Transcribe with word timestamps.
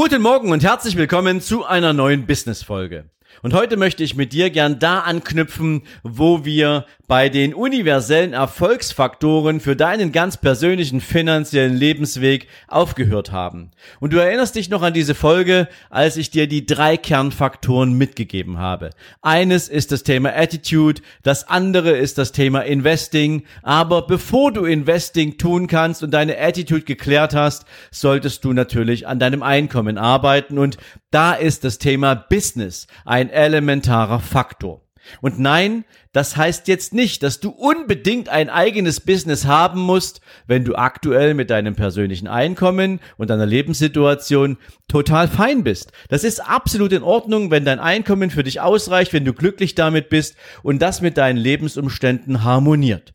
Guten 0.00 0.22
Morgen 0.22 0.52
und 0.52 0.62
herzlich 0.62 0.96
willkommen 0.96 1.40
zu 1.40 1.64
einer 1.64 1.92
neuen 1.92 2.24
Business-Folge. 2.24 3.06
Und 3.42 3.54
heute 3.54 3.76
möchte 3.76 4.02
ich 4.02 4.16
mit 4.16 4.32
dir 4.32 4.50
gern 4.50 4.78
da 4.78 5.00
anknüpfen, 5.00 5.82
wo 6.02 6.44
wir 6.44 6.86
bei 7.06 7.30
den 7.30 7.54
universellen 7.54 8.34
Erfolgsfaktoren 8.34 9.60
für 9.60 9.76
deinen 9.76 10.12
ganz 10.12 10.36
persönlichen 10.36 11.00
finanziellen 11.00 11.74
Lebensweg 11.74 12.48
aufgehört 12.66 13.32
haben. 13.32 13.70
Und 13.98 14.12
du 14.12 14.18
erinnerst 14.18 14.56
dich 14.56 14.68
noch 14.68 14.82
an 14.82 14.92
diese 14.92 15.14
Folge, 15.14 15.68
als 15.88 16.18
ich 16.18 16.30
dir 16.30 16.46
die 16.46 16.66
drei 16.66 16.98
Kernfaktoren 16.98 17.94
mitgegeben 17.94 18.58
habe. 18.58 18.90
Eines 19.22 19.68
ist 19.68 19.90
das 19.90 20.02
Thema 20.02 20.36
Attitude, 20.36 21.00
das 21.22 21.48
andere 21.48 21.92
ist 21.92 22.18
das 22.18 22.32
Thema 22.32 22.60
Investing. 22.60 23.44
Aber 23.62 24.06
bevor 24.06 24.52
du 24.52 24.64
Investing 24.64 25.38
tun 25.38 25.66
kannst 25.66 26.02
und 26.02 26.10
deine 26.12 26.38
Attitude 26.38 26.82
geklärt 26.82 27.34
hast, 27.34 27.64
solltest 27.90 28.44
du 28.44 28.52
natürlich 28.52 29.06
an 29.06 29.18
deinem 29.18 29.42
Einkommen 29.42 29.96
arbeiten. 29.96 30.58
Und 30.58 30.76
da 31.10 31.32
ist 31.34 31.64
das 31.64 31.78
Thema 31.78 32.14
Business 32.14 32.86
ein 33.04 33.30
elementarer 33.30 34.20
Faktor. 34.20 34.82
Und 35.20 35.38
nein, 35.38 35.84
das 36.12 36.36
heißt 36.36 36.68
jetzt 36.68 36.92
nicht, 36.92 37.22
dass 37.22 37.40
du 37.40 37.50
unbedingt 37.50 38.28
ein 38.28 38.50
eigenes 38.50 39.00
Business 39.00 39.46
haben 39.46 39.80
musst, 39.80 40.20
wenn 40.46 40.64
du 40.64 40.74
aktuell 40.74 41.34
mit 41.34 41.50
deinem 41.50 41.74
persönlichen 41.76 42.28
Einkommen 42.28 43.00
und 43.16 43.30
deiner 43.30 43.46
Lebenssituation 43.46 44.58
total 44.86 45.28
fein 45.28 45.64
bist. 45.64 45.92
Das 46.08 46.24
ist 46.24 46.40
absolut 46.40 46.92
in 46.92 47.02
Ordnung, 47.02 47.50
wenn 47.50 47.64
dein 47.64 47.78
Einkommen 47.78 48.30
für 48.30 48.42
dich 48.42 48.60
ausreicht, 48.60 49.12
wenn 49.12 49.24
du 49.24 49.32
glücklich 49.32 49.74
damit 49.74 50.08
bist 50.08 50.36
und 50.62 50.80
das 50.80 51.00
mit 51.00 51.16
deinen 51.16 51.38
Lebensumständen 51.38 52.44
harmoniert. 52.44 53.14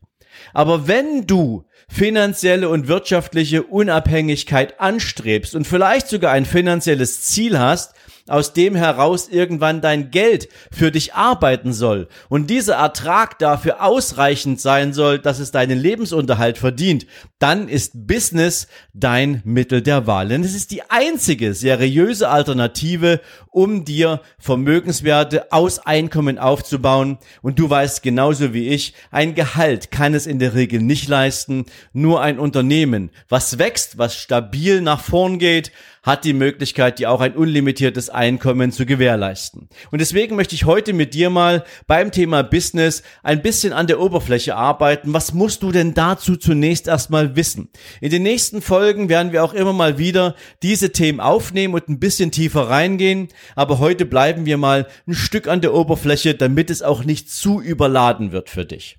Aber 0.52 0.86
wenn 0.88 1.26
du 1.26 1.64
finanzielle 1.88 2.68
und 2.68 2.88
wirtschaftliche 2.88 3.62
Unabhängigkeit 3.62 4.80
anstrebst 4.80 5.54
und 5.54 5.66
vielleicht 5.66 6.08
sogar 6.08 6.32
ein 6.32 6.46
finanzielles 6.46 7.22
Ziel 7.22 7.58
hast, 7.58 7.94
aus 8.28 8.54
dem 8.54 8.74
heraus 8.74 9.28
irgendwann 9.28 9.80
dein 9.80 10.10
Geld 10.10 10.48
für 10.72 10.90
dich 10.90 11.14
arbeiten 11.14 11.72
soll 11.72 12.08
und 12.28 12.48
dieser 12.48 12.76
Ertrag 12.76 13.38
dafür 13.38 13.82
ausreichend 13.82 14.60
sein 14.60 14.92
soll, 14.92 15.18
dass 15.18 15.38
es 15.38 15.50
deinen 15.50 15.78
Lebensunterhalt 15.78 16.56
verdient, 16.56 17.06
dann 17.38 17.68
ist 17.68 18.06
Business 18.06 18.68
dein 18.94 19.42
Mittel 19.44 19.82
der 19.82 20.06
Wahl. 20.06 20.28
Denn 20.28 20.42
es 20.42 20.54
ist 20.54 20.70
die 20.70 20.82
einzige 20.88 21.52
seriöse 21.52 22.30
Alternative, 22.30 23.20
um 23.50 23.84
dir 23.84 24.22
Vermögenswerte 24.38 25.52
aus 25.52 25.78
Einkommen 25.78 26.38
aufzubauen. 26.38 27.18
Und 27.42 27.58
du 27.58 27.68
weißt 27.68 28.02
genauso 28.02 28.54
wie 28.54 28.68
ich, 28.68 28.94
ein 29.10 29.34
Gehalt 29.34 29.90
kann 29.90 30.14
es 30.14 30.26
in 30.26 30.38
der 30.38 30.54
Regel 30.54 30.80
nicht 30.80 31.08
leisten. 31.08 31.66
Nur 31.92 32.22
ein 32.22 32.38
Unternehmen, 32.38 33.10
was 33.28 33.58
wächst, 33.58 33.98
was 33.98 34.16
stabil 34.16 34.80
nach 34.80 35.00
vorn 35.00 35.38
geht, 35.38 35.70
hat 36.04 36.24
die 36.24 36.34
Möglichkeit, 36.34 36.98
dir 36.98 37.10
auch 37.10 37.20
ein 37.20 37.34
unlimitiertes 37.34 38.10
Einkommen 38.10 38.70
zu 38.70 38.84
gewährleisten. 38.86 39.68
Und 39.90 40.00
deswegen 40.00 40.36
möchte 40.36 40.54
ich 40.54 40.66
heute 40.66 40.92
mit 40.92 41.14
dir 41.14 41.30
mal 41.30 41.64
beim 41.86 42.12
Thema 42.12 42.42
Business 42.42 43.02
ein 43.22 43.40
bisschen 43.40 43.72
an 43.72 43.86
der 43.86 43.98
Oberfläche 43.98 44.54
arbeiten. 44.54 45.14
Was 45.14 45.32
musst 45.32 45.62
du 45.62 45.72
denn 45.72 45.94
dazu 45.94 46.36
zunächst 46.36 46.86
erstmal 46.86 47.36
wissen? 47.36 47.70
In 48.02 48.10
den 48.10 48.22
nächsten 48.22 48.60
Folgen 48.60 49.08
werden 49.08 49.32
wir 49.32 49.42
auch 49.42 49.54
immer 49.54 49.72
mal 49.72 49.96
wieder 49.96 50.36
diese 50.62 50.92
Themen 50.92 51.20
aufnehmen 51.20 51.72
und 51.74 51.88
ein 51.88 51.98
bisschen 51.98 52.30
tiefer 52.30 52.68
reingehen. 52.68 53.28
Aber 53.56 53.78
heute 53.78 54.04
bleiben 54.04 54.44
wir 54.44 54.58
mal 54.58 54.86
ein 55.08 55.14
Stück 55.14 55.48
an 55.48 55.62
der 55.62 55.72
Oberfläche, 55.72 56.34
damit 56.34 56.68
es 56.68 56.82
auch 56.82 57.04
nicht 57.04 57.30
zu 57.30 57.62
überladen 57.62 58.30
wird 58.30 58.50
für 58.50 58.66
dich. 58.66 58.98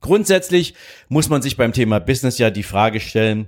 Grundsätzlich 0.00 0.74
muss 1.08 1.30
man 1.30 1.40
sich 1.40 1.56
beim 1.56 1.72
Thema 1.72 2.00
Business 2.00 2.36
ja 2.38 2.50
die 2.50 2.62
Frage 2.62 3.00
stellen, 3.00 3.46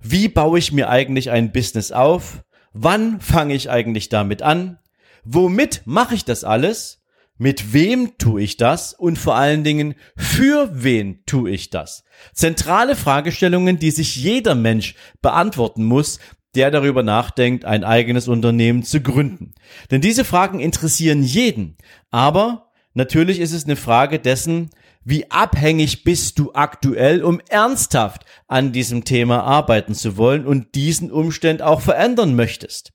wie 0.00 0.28
baue 0.28 0.58
ich 0.58 0.72
mir 0.72 0.88
eigentlich 0.88 1.30
ein 1.30 1.52
Business 1.52 1.92
auf? 1.92 2.44
Wann 2.72 3.20
fange 3.20 3.54
ich 3.54 3.70
eigentlich 3.70 4.08
damit 4.08 4.42
an? 4.42 4.78
Womit 5.24 5.82
mache 5.86 6.14
ich 6.14 6.24
das 6.24 6.44
alles? 6.44 7.02
Mit 7.38 7.72
wem 7.74 8.16
tue 8.16 8.42
ich 8.42 8.56
das? 8.56 8.94
Und 8.94 9.18
vor 9.18 9.34
allen 9.34 9.62
Dingen, 9.62 9.94
für 10.16 10.70
wen 10.72 11.22
tue 11.26 11.50
ich 11.50 11.70
das? 11.70 12.04
Zentrale 12.32 12.96
Fragestellungen, 12.96 13.78
die 13.78 13.90
sich 13.90 14.16
jeder 14.16 14.54
Mensch 14.54 14.94
beantworten 15.20 15.84
muss, 15.84 16.18
der 16.54 16.70
darüber 16.70 17.02
nachdenkt, 17.02 17.66
ein 17.66 17.84
eigenes 17.84 18.28
Unternehmen 18.28 18.82
zu 18.82 19.02
gründen. 19.02 19.54
Denn 19.90 20.00
diese 20.00 20.24
Fragen 20.24 20.60
interessieren 20.60 21.22
jeden. 21.22 21.76
Aber 22.10 22.70
natürlich 22.94 23.40
ist 23.40 23.52
es 23.52 23.66
eine 23.66 23.76
Frage 23.76 24.18
dessen, 24.18 24.70
wie 25.06 25.30
abhängig 25.30 26.02
bist 26.02 26.36
du 26.40 26.50
aktuell, 26.52 27.22
um 27.22 27.40
ernsthaft 27.48 28.24
an 28.48 28.72
diesem 28.72 29.04
Thema 29.04 29.44
arbeiten 29.44 29.94
zu 29.94 30.16
wollen 30.16 30.44
und 30.44 30.74
diesen 30.74 31.12
Umstand 31.12 31.62
auch 31.62 31.80
verändern 31.80 32.34
möchtest? 32.34 32.92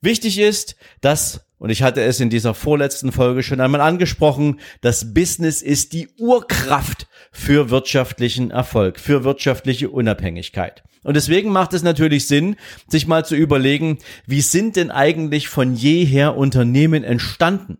Wichtig 0.00 0.40
ist, 0.40 0.74
dass, 1.00 1.46
und 1.58 1.70
ich 1.70 1.84
hatte 1.84 2.02
es 2.02 2.18
in 2.18 2.30
dieser 2.30 2.52
vorletzten 2.52 3.12
Folge 3.12 3.44
schon 3.44 3.60
einmal 3.60 3.80
angesprochen, 3.80 4.58
das 4.80 5.14
Business 5.14 5.62
ist 5.62 5.92
die 5.92 6.08
Urkraft 6.18 7.06
für 7.30 7.70
wirtschaftlichen 7.70 8.50
Erfolg, 8.50 8.98
für 8.98 9.22
wirtschaftliche 9.22 9.88
Unabhängigkeit. 9.88 10.82
Und 11.04 11.14
deswegen 11.14 11.52
macht 11.52 11.74
es 11.74 11.84
natürlich 11.84 12.26
Sinn, 12.26 12.56
sich 12.88 13.06
mal 13.06 13.24
zu 13.24 13.36
überlegen, 13.36 13.98
wie 14.26 14.40
sind 14.40 14.74
denn 14.74 14.90
eigentlich 14.90 15.46
von 15.46 15.76
jeher 15.76 16.36
Unternehmen 16.36 17.04
entstanden? 17.04 17.78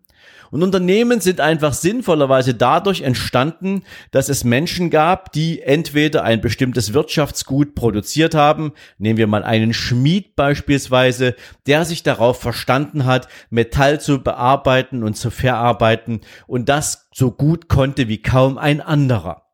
Und 0.51 0.63
Unternehmen 0.63 1.21
sind 1.21 1.41
einfach 1.41 1.73
sinnvollerweise 1.73 2.55
dadurch 2.55 3.03
entstanden, 3.03 3.83
dass 4.11 4.29
es 4.29 4.45
Menschen 4.45 4.91
gab, 4.91 5.33
die 5.33 5.63
entweder 5.63 6.25
ein 6.25 6.41
bestimmtes 6.41 6.93
Wirtschaftsgut 6.93 7.75
produziert 7.75 8.35
haben, 8.35 8.73
nehmen 8.99 9.19
wir 9.19 9.27
mal 9.27 9.45
einen 9.45 9.73
Schmied 9.73 10.37
beispielsweise, 10.37 11.35
der 11.67 11.85
sich 11.85 12.03
darauf 12.03 12.41
verstanden 12.41 13.05
hat, 13.05 13.29
Metall 13.51 14.01
zu 14.01 14.23
bearbeiten 14.23 15.03
und 15.03 15.17
zu 15.17 15.31
verarbeiten 15.31 16.21
und 16.47 16.69
das 16.69 17.09
so 17.15 17.31
gut 17.31 17.69
konnte 17.69 18.09
wie 18.09 18.23
kaum 18.23 18.59
ein 18.59 18.81
anderer. 18.81 19.46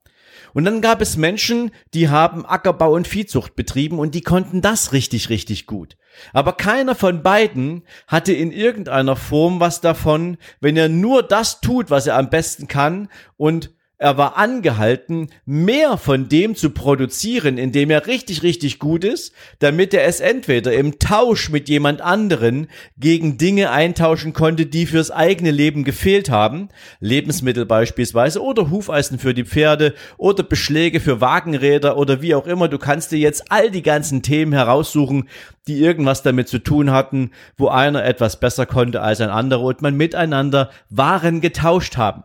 Und 0.55 0.65
dann 0.65 0.81
gab 0.81 1.01
es 1.01 1.17
Menschen, 1.17 1.71
die 1.95 2.09
haben 2.09 2.47
Ackerbau 2.47 2.93
und 2.93 3.09
Viehzucht 3.09 3.57
betrieben 3.57 3.99
und 3.99 4.15
die 4.15 4.23
konnten 4.23 4.61
das 4.61 4.93
richtig, 4.93 5.29
richtig 5.29 5.67
gut. 5.67 5.97
Aber 6.33 6.53
keiner 6.53 6.95
von 6.95 7.23
beiden 7.23 7.83
hatte 8.07 8.33
in 8.33 8.53
irgendeiner 8.53 9.17
Form 9.17 9.61
was 9.61 9.81
davon, 9.81 10.37
wenn 10.61 10.77
er 10.77 10.89
nur 10.89 11.23
das 11.23 11.61
tut, 11.61 11.91
was 11.91 12.07
er 12.07 12.17
am 12.17 12.31
besten 12.31 12.69
kann 12.69 13.09
und 13.37 13.71
er 14.03 14.19
war 14.19 14.37
angehalten, 14.37 15.29
mehr 15.47 15.97
von 15.97 16.29
dem 16.29 16.57
zu 16.57 16.71
produzieren, 16.71 17.57
in 17.57 17.71
dem 17.71 17.89
er 17.89 18.09
richtig, 18.09 18.43
richtig 18.43 18.81
gut 18.81 19.05
ist, 19.05 19.33
damit 19.61 19.95
er 19.95 20.07
es 20.07 20.19
entweder 20.19 20.73
im 20.73 20.99
Tausch 20.99 21.51
mit 21.51 21.69
jemand 21.69 22.01
anderen 22.01 22.67
gegen 22.99 23.39
Dinge 23.39 23.71
eintauschen 23.71 24.33
konnte, 24.33 24.67
die 24.67 24.87
fürs 24.87 25.13
eigene 25.13 25.53
Leben 25.53 25.85
gefehlt 25.85 26.31
haben, 26.31 26.69
Lebensmittel 26.99 27.65
beispielsweise 27.65 28.43
oder 28.43 28.71
Hufeisen 28.71 29.21
für 29.21 29.35
die 29.35 29.45
Pferde 29.45 29.95
oder 30.19 30.43
Beschläge 30.43 30.99
für 30.99 31.21
Wagenräder 31.21 31.97
oder 31.97 32.21
wie 32.21 32.35
auch 32.35 32.49
immer. 32.49 32.67
Du 32.67 32.79
kannst 32.79 33.13
dir 33.13 33.21
jetzt 33.21 33.53
all 33.53 33.71
die 33.71 33.83
ganzen 33.83 34.23
Themen 34.23 34.53
heraussuchen, 34.53 35.29
die 35.69 35.79
irgendwas 35.79 36.25
damit 36.25 36.49
zu 36.49 36.59
tun 36.59 36.91
hatten, 36.91 37.31
wo 37.57 37.69
einer 37.69 38.05
etwas 38.05 38.41
besser 38.41 38.67
konnte 38.67 39.01
als 39.01 39.21
ein 39.21 39.31
anderer 39.31 39.63
und 39.63 39.81
man 39.81 39.97
miteinander 39.97 40.71
Waren 40.91 41.41
getauscht 41.41 41.97
haben. 41.97 42.25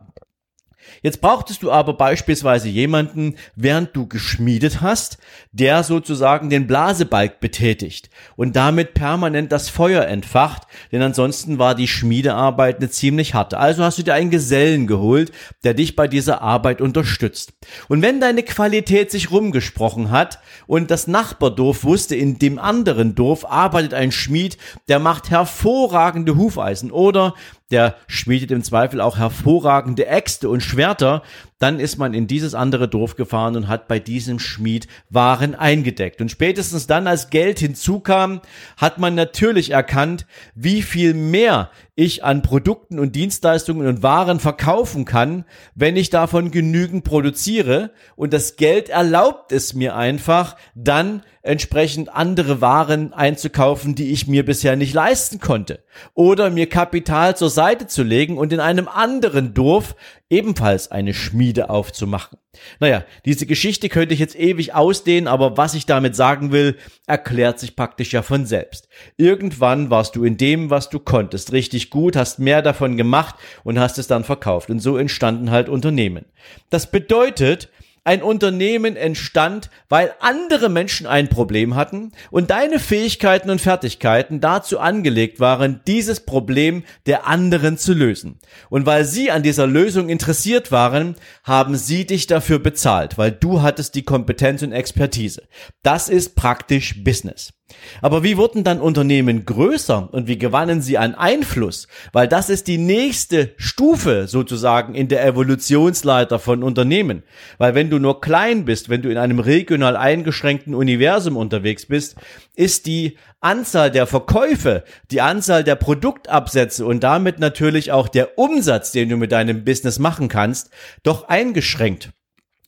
Jetzt 1.02 1.22
brauchtest 1.22 1.64
du 1.64 1.72
aber 1.72 1.94
beispielsweise 1.94 2.70
jemanden, 2.70 3.36
während 3.56 3.96
du 3.96 4.08
geschmiedet 4.08 4.82
hast, 4.82 5.18
der 5.52 5.84
sozusagen 5.84 6.50
den 6.50 6.68
Blasebalg 6.68 7.40
betätigt 7.40 8.10
und 8.36 8.56
damit 8.56 8.94
permanent 8.94 9.52
das 9.52 9.70
Feuer 9.70 10.06
entfacht, 10.06 10.64
denn 10.92 11.02
ansonsten 11.02 11.60
war 11.60 11.76
die 11.76 11.88
Schmiedearbeit 11.88 12.78
eine 12.78 12.90
ziemlich 12.90 13.34
harte. 13.34 13.58
Also 13.58 13.84
hast 13.84 13.98
du 13.98 14.04
dir 14.04 14.14
einen 14.14 14.32
Gesellen 14.32 14.88
geholt, 14.88 15.32
der 15.64 15.74
dich 15.74 15.96
bei 15.96 16.08
dieser 16.08 16.42
Arbeit 16.42 16.82
unterstützt. 16.82 17.54
Und 17.88 18.02
wenn 18.02 18.20
deine 18.20 18.44
Qualität 18.44 19.12
sich 19.12 19.32
rumgesprochen 19.32 20.12
hat 20.12 20.40
und 20.68 20.92
das 20.92 21.08
Nachbardorf 21.08 21.84
wusste, 21.84 22.16
in 22.16 22.40
dem 22.40 22.60
anderen 22.60 23.16
Dorf 23.16 23.46
arbeitet 23.46 23.94
ein 23.94 24.12
Schmied, 24.12 24.58
der 24.88 25.00
macht 25.00 25.30
hervorragende 25.30 26.36
Hufeisen 26.36 26.92
oder 26.92 27.34
der 27.72 27.96
schmiedet 28.08 28.52
im 28.52 28.64
Zweifel 28.64 29.02
auch 29.02 29.18
hervorragende 29.18 30.08
Äxte 30.08 30.50
und 30.50 30.62
Schwerter, 30.62 31.22
dann 31.60 31.80
ist 31.80 31.98
man 31.98 32.14
in 32.14 32.28
dieses 32.28 32.54
andere 32.54 32.88
Dorf 32.88 33.16
gefahren 33.16 33.56
und 33.56 33.68
hat 33.68 33.88
bei 33.88 34.00
diesem 34.00 34.40
Schmied 34.40 34.88
Waren 35.10 35.56
eingedeckt. 35.56 36.22
Und 36.22 36.31
spätestens 36.31 36.88
dann, 36.88 37.08
als 37.08 37.30
Geld 37.30 37.60
hinzukam, 37.60 38.42
hat 38.78 39.00
man 39.00 39.16
natürlich 39.16 39.72
erkannt, 39.72 40.25
wie 40.56 40.81
viel 40.81 41.14
mehr 41.14 41.69
ich 42.00 42.24
an 42.24 42.44
Produkten 42.44 43.00
und 43.00 43.16
Dienstleistungen 43.16 43.88
und 43.88 44.04
Waren 44.04 44.40
verkaufen 44.40 45.04
kann, 45.04 45.46
wenn 45.74 45.96
ich 45.96 46.12
davon 46.12 46.52
genügend 46.52 47.04
produziere. 47.04 47.90
Und 48.16 48.34
das 48.34 48.56
Geld 48.56 48.90
erlaubt 48.90 49.52
es 49.52 49.74
mir 49.74 49.96
einfach, 49.96 50.58
dann 50.76 51.24
entsprechend 51.42 52.14
andere 52.14 52.62
Waren 52.62 53.14
einzukaufen, 53.14 53.96
die 53.96 54.12
ich 54.12 54.28
mir 54.28 54.46
bisher 54.46 54.76
nicht 54.76 54.94
leisten 54.94 55.40
konnte. 55.40 55.84
Oder 56.14 56.52
mir 56.52 56.70
Kapital 56.70 57.36
zur 57.36 57.50
Seite 57.50 57.88
zu 57.88 58.04
legen 58.04 58.38
und 58.38 58.54
in 58.54 58.60
einem 58.60 58.88
anderen 58.88 59.56
Dorf 59.56 59.96
ebenfalls 60.30 60.92
eine 60.92 61.16
Schmiede 61.16 61.72
aufzumachen. 61.72 62.38
Naja, 62.80 63.04
diese 63.25 63.45
Geschichte 63.45 63.89
könnte 63.89 64.13
ich 64.13 64.19
jetzt 64.19 64.38
ewig 64.38 64.74
ausdehnen, 64.74 65.27
aber 65.27 65.57
was 65.57 65.74
ich 65.74 65.86
damit 65.86 66.15
sagen 66.15 66.51
will, 66.51 66.75
erklärt 67.06 67.59
sich 67.59 67.75
praktisch 67.75 68.13
ja 68.13 68.21
von 68.21 68.45
selbst. 68.45 68.88
Irgendwann 69.18 69.89
warst 69.89 70.15
du 70.15 70.24
in 70.24 70.38
dem, 70.38 70.69
was 70.69 70.89
du 70.89 71.00
konntest, 71.00 71.51
richtig 71.51 71.89
gut, 71.89 72.15
hast 72.15 72.39
mehr 72.39 72.62
davon 72.62 72.98
gemacht 72.98 73.36
und 73.63 73.80
hast 73.80 73.98
es 73.98 74.07
dann 74.07 74.24
verkauft. 74.24 74.69
Und 74.69 74.80
so 74.80 74.98
entstanden 74.98 75.51
halt 75.51 75.69
Unternehmen. 75.69 76.25
Das 76.69 76.92
bedeutet, 76.92 77.69
ein 78.07 78.24
Unternehmen 78.24 78.95
entstand, 78.95 79.69
weil 79.89 80.13
andere 80.21 80.69
Menschen 80.69 81.07
ein 81.07 81.27
Problem 81.27 81.75
hatten 81.75 82.13
und 82.31 82.50
deine 82.51 82.80
Fähigkeiten 82.80 83.50
und 83.50 83.59
Fertigkeiten 83.59 84.39
dazu 84.39 84.80
angelegt 84.80 85.42
waren, 85.42 85.81
dieses 85.88 86.21
Problem 86.21 86.86
der 87.06 87.27
anderen 87.27 87.77
zu 87.77 87.94
lösen. 87.94 88.39
Und 88.69 88.86
weil 88.86 89.04
sie 89.04 89.30
an 89.30 89.44
dieser 89.44 89.68
Lösung 89.68 90.07
interessiert 90.07 90.71
waren, 90.71 91.15
haben 91.44 91.75
sie 91.75 92.06
dich 92.06 92.27
dafür 92.27 92.59
bezahlt, 92.59 93.18
weil 93.18 93.33
du 93.33 93.62
hattest 93.62 93.94
die 93.95 94.04
Kompetenz 94.04 94.63
und 94.63 94.71
Expertise. 94.71 95.44
Das 95.83 96.07
ist 96.07 96.36
praktisch 96.36 97.04
Business. 97.04 97.56
Aber 98.02 98.24
wie 98.24 98.38
wurden 98.38 98.64
dann 98.64 98.80
Unternehmen 98.80 99.46
größer 99.46 100.10
und 100.12 100.28
wie 100.28 100.38
gewannen 100.38 100.81
sie 100.81 100.98
an 100.98 101.16
Einfluss? 101.16 101.88
Weil 102.14 102.28
das 102.28 102.50
ist 102.50 102.68
die 102.68 102.78
nächste 102.78 103.54
Stufe 103.58 104.28
sozusagen 104.28 104.96
in 104.96 105.08
der 105.08 105.25
Evolutionsleiter 105.25 106.40
von 106.40 106.64
Unternehmen. 106.64 107.24
Weil 107.58 107.75
wenn 107.75 107.90
du 107.90 108.00
nur 108.00 108.22
klein 108.22 108.66
bist, 108.66 108.90
wenn 108.90 109.02
du 109.02 109.10
in 109.10 109.18
einem 109.18 109.40
regional 109.40 109.98
eingeschränkten 109.98 110.75
Universum 110.75 111.36
unterwegs 111.36 111.86
bist, 111.86 112.16
ist 112.56 112.86
die 112.86 113.18
Anzahl 113.42 113.92
der 113.92 114.08
Verkäufe, 114.08 114.84
die 115.12 115.22
Anzahl 115.22 115.64
der 115.64 115.75
Produktabsätze 115.75 116.86
und 116.86 117.04
damit 117.04 117.40
natürlich 117.40 117.92
auch 117.92 118.08
der 118.08 118.38
Umsatz, 118.38 118.92
den 118.92 119.10
du 119.10 119.18
mit 119.18 119.31
deinem 119.31 119.64
Business 119.64 120.00
machen 120.00 120.28
kannst, 120.28 120.72
doch 121.04 121.28
eingeschränkt 121.28 122.12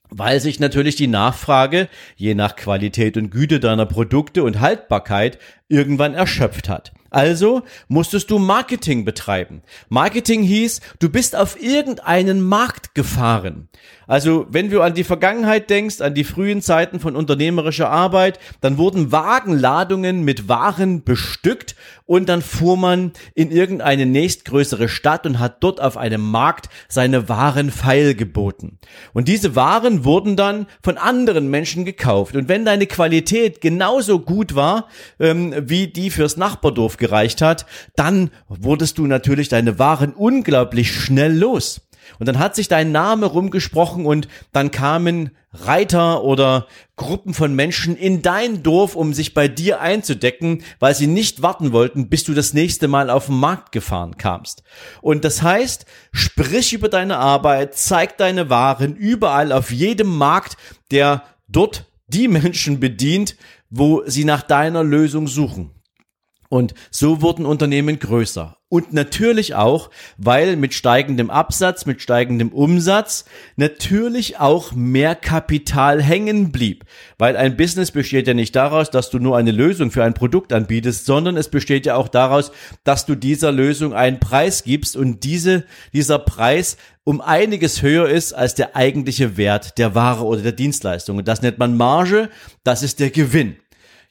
weil 0.09 0.39
sich 0.39 0.59
natürlich 0.59 0.95
die 0.95 1.07
Nachfrage 1.07 1.87
je 2.15 2.35
nach 2.35 2.55
Qualität 2.55 3.17
und 3.17 3.29
Güte 3.29 3.59
deiner 3.59 3.85
Produkte 3.85 4.43
und 4.43 4.59
Haltbarkeit 4.59 5.39
irgendwann 5.67 6.13
erschöpft 6.13 6.67
hat. 6.67 6.91
Also 7.11 7.63
musstest 7.87 8.29
du 8.29 8.37
Marketing 8.37 9.03
betreiben. 9.03 9.61
Marketing 9.89 10.43
hieß, 10.43 10.81
du 10.99 11.09
bist 11.09 11.35
auf 11.35 11.61
irgendeinen 11.61 12.41
Markt 12.41 12.93
gefahren. 12.93 13.67
Also 14.05 14.45
wenn 14.49 14.69
du 14.69 14.81
an 14.81 14.93
die 14.93 15.03
Vergangenheit 15.03 15.69
denkst, 15.69 16.01
an 16.01 16.13
die 16.13 16.23
frühen 16.23 16.61
Zeiten 16.61 16.99
von 16.99 17.15
unternehmerischer 17.15 17.89
Arbeit, 17.89 18.39
dann 18.61 18.77
wurden 18.77 19.11
Wagenladungen 19.11 20.23
mit 20.23 20.47
Waren 20.47 21.03
bestückt 21.03 21.75
und 22.09 22.27
dann 22.27 22.41
fuhr 22.41 22.75
man 22.75 23.11
in 23.35 23.51
irgendeine 23.51 24.07
nächstgrößere 24.07 24.89
Stadt 24.89 25.27
und 25.27 25.37
hat 25.37 25.63
dort 25.63 25.79
auf 25.79 25.95
einem 25.95 26.21
Markt 26.21 26.67
seine 26.87 27.29
Waren 27.29 27.69
feilgeboten. 27.69 28.79
Und 29.13 29.27
diese 29.27 29.55
Waren 29.55 30.05
wurden 30.05 30.35
dann 30.35 30.65
von 30.81 30.97
anderen 30.97 31.51
Menschen 31.51 31.85
gekauft. 31.85 32.35
Und 32.35 32.49
wenn 32.49 32.65
deine 32.65 32.87
Qualität 32.87 33.61
genauso 33.61 34.21
gut 34.21 34.55
war 34.55 34.87
ähm, 35.19 35.53
wie 35.69 35.85
die 35.85 36.09
fürs 36.09 36.35
Nachbardorf 36.35 36.97
gereicht 36.97 37.43
hat, 37.43 37.67
dann 37.95 38.31
wurdest 38.47 38.97
du 38.97 39.05
natürlich 39.05 39.47
deine 39.47 39.77
Waren 39.77 40.13
unglaublich 40.13 40.91
schnell 40.91 41.37
los. 41.37 41.88
Und 42.17 42.27
dann 42.27 42.39
hat 42.39 42.55
sich 42.55 42.67
dein 42.67 42.91
Name 42.91 43.25
rumgesprochen 43.25 44.05
und 44.05 44.27
dann 44.51 44.71
kamen 44.71 45.31
Reiter 45.51 46.23
oder 46.23 46.67
Gruppen 46.95 47.33
von 47.33 47.55
Menschen 47.55 47.95
in 47.95 48.21
dein 48.21 48.61
Dorf, 48.61 48.95
um 48.95 49.13
sich 49.13 49.33
bei 49.33 49.47
dir 49.47 49.81
einzudecken, 49.81 50.63
weil 50.79 50.93
sie 50.93 51.07
nicht 51.07 51.41
warten 51.41 51.71
wollten, 51.71 52.09
bis 52.09 52.23
du 52.23 52.33
das 52.33 52.53
nächste 52.53 52.87
Mal 52.87 53.09
auf 53.09 53.27
den 53.27 53.39
Markt 53.39 53.71
gefahren 53.71 54.17
kamst. 54.17 54.63
Und 55.01 55.25
das 55.25 55.41
heißt, 55.41 55.85
sprich 56.11 56.73
über 56.73 56.89
deine 56.89 57.17
Arbeit, 57.17 57.75
zeig 57.75 58.17
deine 58.17 58.49
Waren 58.49 58.95
überall 58.95 59.51
auf 59.51 59.71
jedem 59.71 60.15
Markt, 60.17 60.57
der 60.91 61.23
dort 61.47 61.85
die 62.07 62.27
Menschen 62.27 62.79
bedient, 62.79 63.35
wo 63.69 64.03
sie 64.05 64.25
nach 64.25 64.43
deiner 64.43 64.83
Lösung 64.83 65.27
suchen. 65.27 65.71
Und 66.49 66.73
so 66.89 67.21
wurden 67.21 67.45
Unternehmen 67.45 67.99
größer. 67.99 68.57
Und 68.69 68.91
natürlich 68.93 69.53
auch, 69.53 69.89
weil 70.17 70.55
mit 70.55 70.73
steigendem 70.73 71.29
Absatz, 71.29 71.85
mit 71.85 72.01
steigendem 72.01 72.49
Umsatz 72.49 73.25
natürlich 73.55 74.39
auch 74.39 74.73
mehr 74.73 75.15
Kapital 75.15 76.01
hängen 76.01 76.51
blieb. 76.51 76.85
Weil 77.19 77.37
ein 77.37 77.55
Business 77.55 77.91
besteht 77.91 78.27
ja 78.27 78.33
nicht 78.33 78.55
daraus, 78.55 78.89
dass 78.89 79.11
du 79.11 79.19
nur 79.19 79.37
eine 79.37 79.51
Lösung 79.51 79.91
für 79.91 80.03
ein 80.03 80.15
Produkt 80.15 80.51
anbietest, 80.51 81.05
sondern 81.05 81.37
es 81.37 81.49
besteht 81.49 81.85
ja 81.85 81.95
auch 81.95 82.07
daraus, 82.07 82.51
dass 82.83 83.05
du 83.05 83.15
dieser 83.15 83.51
Lösung 83.51 83.93
einen 83.93 84.19
Preis 84.19 84.63
gibst 84.63 84.97
und 84.97 85.23
diese, 85.23 85.65
dieser 85.93 86.19
Preis 86.19 86.77
um 87.03 87.21
einiges 87.21 87.81
höher 87.83 88.07
ist 88.07 88.33
als 88.33 88.53
der 88.53 88.75
eigentliche 88.75 89.37
Wert 89.37 89.79
der 89.79 89.93
Ware 89.95 90.25
oder 90.25 90.41
der 90.41 90.51
Dienstleistung. 90.51 91.17
Und 91.17 91.27
das 91.27 91.41
nennt 91.43 91.57
man 91.57 91.77
Marge, 91.77 92.29
das 92.63 92.83
ist 92.83 92.99
der 92.99 93.09
Gewinn. 93.09 93.55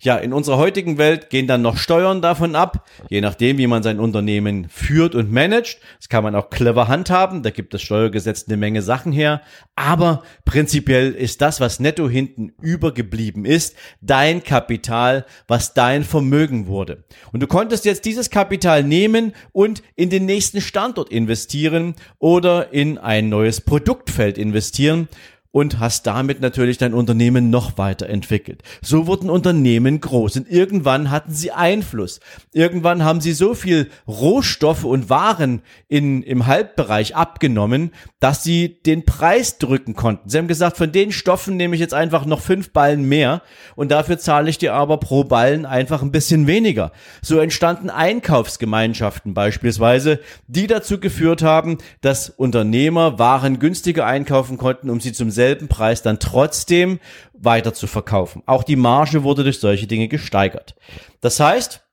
Ja, 0.00 0.17
in 0.17 0.33
unserer 0.33 0.59
heutigen 0.59 0.97
Welt 0.97 1.29
gehen 1.29 1.49
dann 1.49 1.62
noch 1.62 1.77
Steuern 1.77 2.23
davon 2.23 2.55
ab, 2.55 2.89
je 3.09 3.21
nachdem, 3.21 3.59
wie 3.59 3.67
man 3.67 3.83
sein 3.83 3.99
Unternehmen 3.99 4.69
führt 4.69 5.17
und 5.17 5.33
managt. 5.33 5.81
Das 5.99 6.09
kann 6.09 6.23
man 6.23 6.37
auch 6.37 6.50
clever 6.50 6.87
handhaben, 6.87 7.43
da 7.43 7.50
gibt 7.50 7.75
das 7.75 7.83
Steuergesetz 7.83 8.47
eine 8.47 8.56
Menge 8.56 8.81
Sachen 8.83 9.11
her. 9.11 9.43
Aber 9.75 10.23
prinzipiell 10.45 11.11
ist 11.11 11.41
das, 11.41 11.61
was 11.61 11.81
netto 11.81 12.09
hinten 12.09 12.53
übergeblieben 12.62 13.45
ist, 13.45 13.75
dein 14.00 14.45
Kapital, 14.45 15.27
was 15.49 15.75
dein 15.75 16.05
Vermögen 16.05 16.69
wurde. 16.69 17.03
Und 17.33 17.41
du 17.41 17.49
konntest 17.49 17.85
jetzt 17.85 18.05
dieses 18.05 18.31
Kapital 18.31 18.85
nehmen 18.85 19.33
und 19.50 19.83
in 19.97 20.11
den 20.11 20.27
nächsten 20.27 20.61
Standort 20.61 21.11
investieren 21.11 21.97
oder 22.21 22.73
in 22.73 22.99
ein 22.99 23.29
neues 23.29 23.61
Produktfeld 23.61 24.39
investieren 24.39 25.09
und 25.50 25.79
hast 25.79 26.06
damit 26.06 26.41
natürlich 26.41 26.77
dein 26.77 26.93
Unternehmen 26.93 27.49
noch 27.49 27.79
weiterentwickelt. 27.79 28.62
So 28.83 29.06
wurden 29.06 29.31
Unternehmen 29.31 30.00
groß 30.00 30.37
und 30.37 30.50
irgendwann 30.50 31.11
hatten 31.11 31.33
sie 31.33 31.53
Einfluss. 31.53 32.21
Irgendwann 32.53 33.03
haben 33.03 33.23
sie 33.23 33.33
so 33.33 33.55
viel 33.55 33.89
Rohstoffe 34.06 34.85
und 34.85 35.09
Waren 35.09 35.62
in, 35.89 36.23
im 36.23 36.47
Halbbereich 36.47 37.17
abgenommen, 37.17 37.93
dass 38.21 38.43
sie 38.43 38.83
den 38.83 39.07
Preis 39.07 39.59
drücken 39.59 39.95
konnten. 39.95 40.28
Sie 40.28 40.37
haben 40.37 40.49
gesagt, 40.49 40.76
von 40.76 40.93
den 40.93 41.12
Stoffen 41.12 41.57
nehme 41.57 41.75
ich 41.75 41.81
jetzt 41.81 41.95
einfach 41.95 42.26
noch 42.26 42.40
fünf 42.40 42.73
Ballen 42.73 43.09
mehr 43.09 43.40
und 43.75 43.90
dafür 43.90 44.19
zahle 44.19 44.50
ich 44.50 44.59
dir 44.59 44.75
aber 44.75 44.99
pro 44.99 45.25
Ballen 45.25 45.64
einfach 45.64 46.02
ein 46.02 46.12
bisschen 46.12 46.47
weniger. 46.47 46.93
So 47.23 47.38
entstanden 47.38 47.88
Einkaufsgemeinschaften 47.88 49.33
beispielsweise, 49.33 50.21
die 50.47 50.67
dazu 50.67 51.00
geführt 51.00 51.43
haben, 51.43 51.78
dass 52.02 52.28
Unternehmer 52.28 53.19
Waren 53.19 53.59
günstiger 53.59 54.05
einkaufen 54.05 54.59
konnten, 54.59 54.90
um 54.90 55.00
sie 55.00 55.12
zum 55.12 55.31
selben 55.31 55.48
Preis 55.57 56.02
dann 56.02 56.21
trotzdem 56.21 57.00
weiter 57.33 57.73
zu 57.75 57.87
verkaufen. 57.87 58.43
Auch 58.47 58.62
die 58.62 58.76
Marge 58.76 59.23
wurde 59.23 59.45
durch 59.45 59.61
solche 59.61 59.87
Dinge 59.87 60.09
gesteigert. 60.09 60.75
Das 61.21 61.40
heißt, 61.40 61.88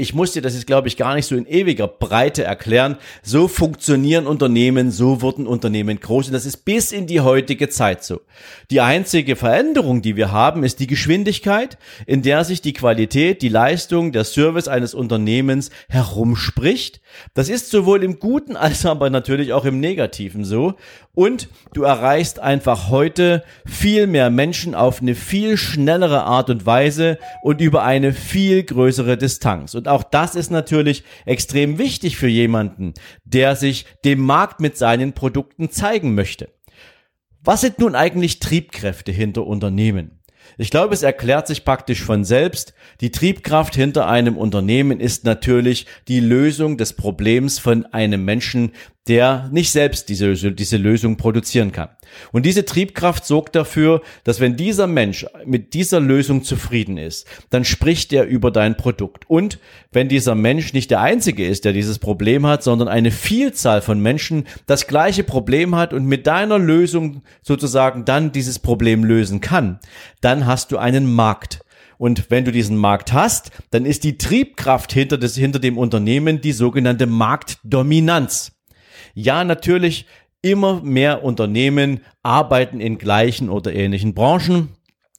ich 0.00 0.14
muss 0.14 0.32
dir 0.32 0.42
das 0.42 0.54
jetzt, 0.54 0.66
glaube 0.66 0.88
ich, 0.88 0.96
gar 0.96 1.14
nicht 1.14 1.26
so 1.26 1.36
in 1.36 1.46
ewiger 1.46 1.86
Breite 1.86 2.42
erklären. 2.42 2.96
So 3.22 3.48
funktionieren 3.48 4.26
Unternehmen, 4.26 4.90
so 4.90 5.20
wurden 5.20 5.46
Unternehmen 5.46 6.00
groß 6.00 6.28
und 6.28 6.32
das 6.32 6.46
ist 6.46 6.64
bis 6.64 6.90
in 6.90 7.06
die 7.06 7.20
heutige 7.20 7.68
Zeit 7.68 8.02
so. 8.02 8.20
Die 8.70 8.80
einzige 8.80 9.36
Veränderung, 9.36 10.02
die 10.02 10.16
wir 10.16 10.32
haben, 10.32 10.64
ist 10.64 10.80
die 10.80 10.86
Geschwindigkeit, 10.86 11.76
in 12.06 12.22
der 12.22 12.44
sich 12.44 12.62
die 12.62 12.72
Qualität, 12.72 13.42
die 13.42 13.48
Leistung, 13.48 14.12
der 14.12 14.24
Service 14.24 14.68
eines 14.68 14.94
Unternehmens 14.94 15.70
herumspricht. 15.88 17.00
Das 17.34 17.48
ist 17.48 17.70
sowohl 17.70 18.02
im 18.02 18.18
Guten 18.18 18.56
als 18.56 18.86
aber 18.86 19.10
natürlich 19.10 19.52
auch 19.52 19.64
im 19.64 19.80
Negativen 19.80 20.44
so. 20.44 20.74
Und 21.14 21.48
du 21.74 21.82
erreichst 21.82 22.38
einfach 22.38 22.88
heute 22.88 23.42
viel 23.66 24.06
mehr 24.06 24.30
Menschen 24.30 24.74
auf 24.74 25.02
eine 25.02 25.14
viel 25.14 25.56
schnellere 25.56 26.22
Art 26.22 26.50
und 26.50 26.64
Weise 26.66 27.18
und 27.42 27.60
über 27.60 27.82
eine 27.82 28.12
viel 28.12 28.62
größere 28.62 29.16
Distanz. 29.16 29.74
Und 29.74 29.88
auch 29.90 30.02
das 30.02 30.34
ist 30.34 30.50
natürlich 30.50 31.04
extrem 31.26 31.78
wichtig 31.78 32.16
für 32.16 32.28
jemanden, 32.28 32.94
der 33.24 33.56
sich 33.56 33.86
dem 34.04 34.20
Markt 34.20 34.60
mit 34.60 34.76
seinen 34.78 35.12
Produkten 35.12 35.70
zeigen 35.70 36.14
möchte. 36.14 36.48
Was 37.42 37.62
sind 37.62 37.78
nun 37.78 37.94
eigentlich 37.94 38.38
Triebkräfte 38.38 39.12
hinter 39.12 39.46
Unternehmen? 39.46 40.20
Ich 40.58 40.70
glaube, 40.70 40.94
es 40.94 41.02
erklärt 41.02 41.46
sich 41.46 41.64
praktisch 41.64 42.02
von 42.02 42.24
selbst. 42.24 42.74
Die 43.00 43.10
Triebkraft 43.10 43.74
hinter 43.74 44.08
einem 44.08 44.36
Unternehmen 44.36 45.00
ist 45.00 45.24
natürlich 45.24 45.86
die 46.08 46.20
Lösung 46.20 46.76
des 46.76 46.94
Problems 46.94 47.58
von 47.58 47.86
einem 47.86 48.24
Menschen, 48.24 48.72
der 49.10 49.48
nicht 49.50 49.72
selbst 49.72 50.08
diese, 50.08 50.52
diese 50.52 50.76
Lösung 50.76 51.16
produzieren 51.16 51.72
kann. 51.72 51.88
Und 52.30 52.46
diese 52.46 52.64
Triebkraft 52.64 53.26
sorgt 53.26 53.56
dafür, 53.56 54.02
dass 54.22 54.38
wenn 54.38 54.54
dieser 54.54 54.86
Mensch 54.86 55.26
mit 55.44 55.74
dieser 55.74 55.98
Lösung 55.98 56.44
zufrieden 56.44 56.96
ist, 56.96 57.26
dann 57.50 57.64
spricht 57.64 58.12
er 58.12 58.26
über 58.26 58.52
dein 58.52 58.76
Produkt. 58.76 59.28
Und 59.28 59.58
wenn 59.90 60.08
dieser 60.08 60.36
Mensch 60.36 60.74
nicht 60.74 60.92
der 60.92 61.00
Einzige 61.00 61.44
ist, 61.44 61.64
der 61.64 61.72
dieses 61.72 61.98
Problem 61.98 62.46
hat, 62.46 62.62
sondern 62.62 62.86
eine 62.86 63.10
Vielzahl 63.10 63.82
von 63.82 63.98
Menschen 63.98 64.46
das 64.66 64.86
gleiche 64.86 65.24
Problem 65.24 65.74
hat 65.74 65.92
und 65.92 66.06
mit 66.06 66.28
deiner 66.28 66.60
Lösung 66.60 67.22
sozusagen 67.42 68.04
dann 68.04 68.30
dieses 68.30 68.60
Problem 68.60 69.02
lösen 69.02 69.40
kann, 69.40 69.80
dann 70.20 70.46
hast 70.46 70.70
du 70.70 70.78
einen 70.78 71.12
Markt. 71.12 71.64
Und 71.98 72.30
wenn 72.30 72.44
du 72.44 72.52
diesen 72.52 72.76
Markt 72.76 73.12
hast, 73.12 73.50
dann 73.72 73.84
ist 73.84 74.04
die 74.04 74.18
Triebkraft 74.18 74.92
hinter, 74.92 75.18
des, 75.18 75.34
hinter 75.34 75.58
dem 75.58 75.78
Unternehmen 75.78 76.40
die 76.40 76.52
sogenannte 76.52 77.08
Marktdominanz. 77.08 78.52
Ja, 79.14 79.44
natürlich, 79.44 80.06
immer 80.42 80.80
mehr 80.82 81.22
Unternehmen 81.22 82.00
arbeiten 82.22 82.80
in 82.80 82.98
gleichen 82.98 83.50
oder 83.50 83.74
ähnlichen 83.74 84.14
Branchen. 84.14 84.70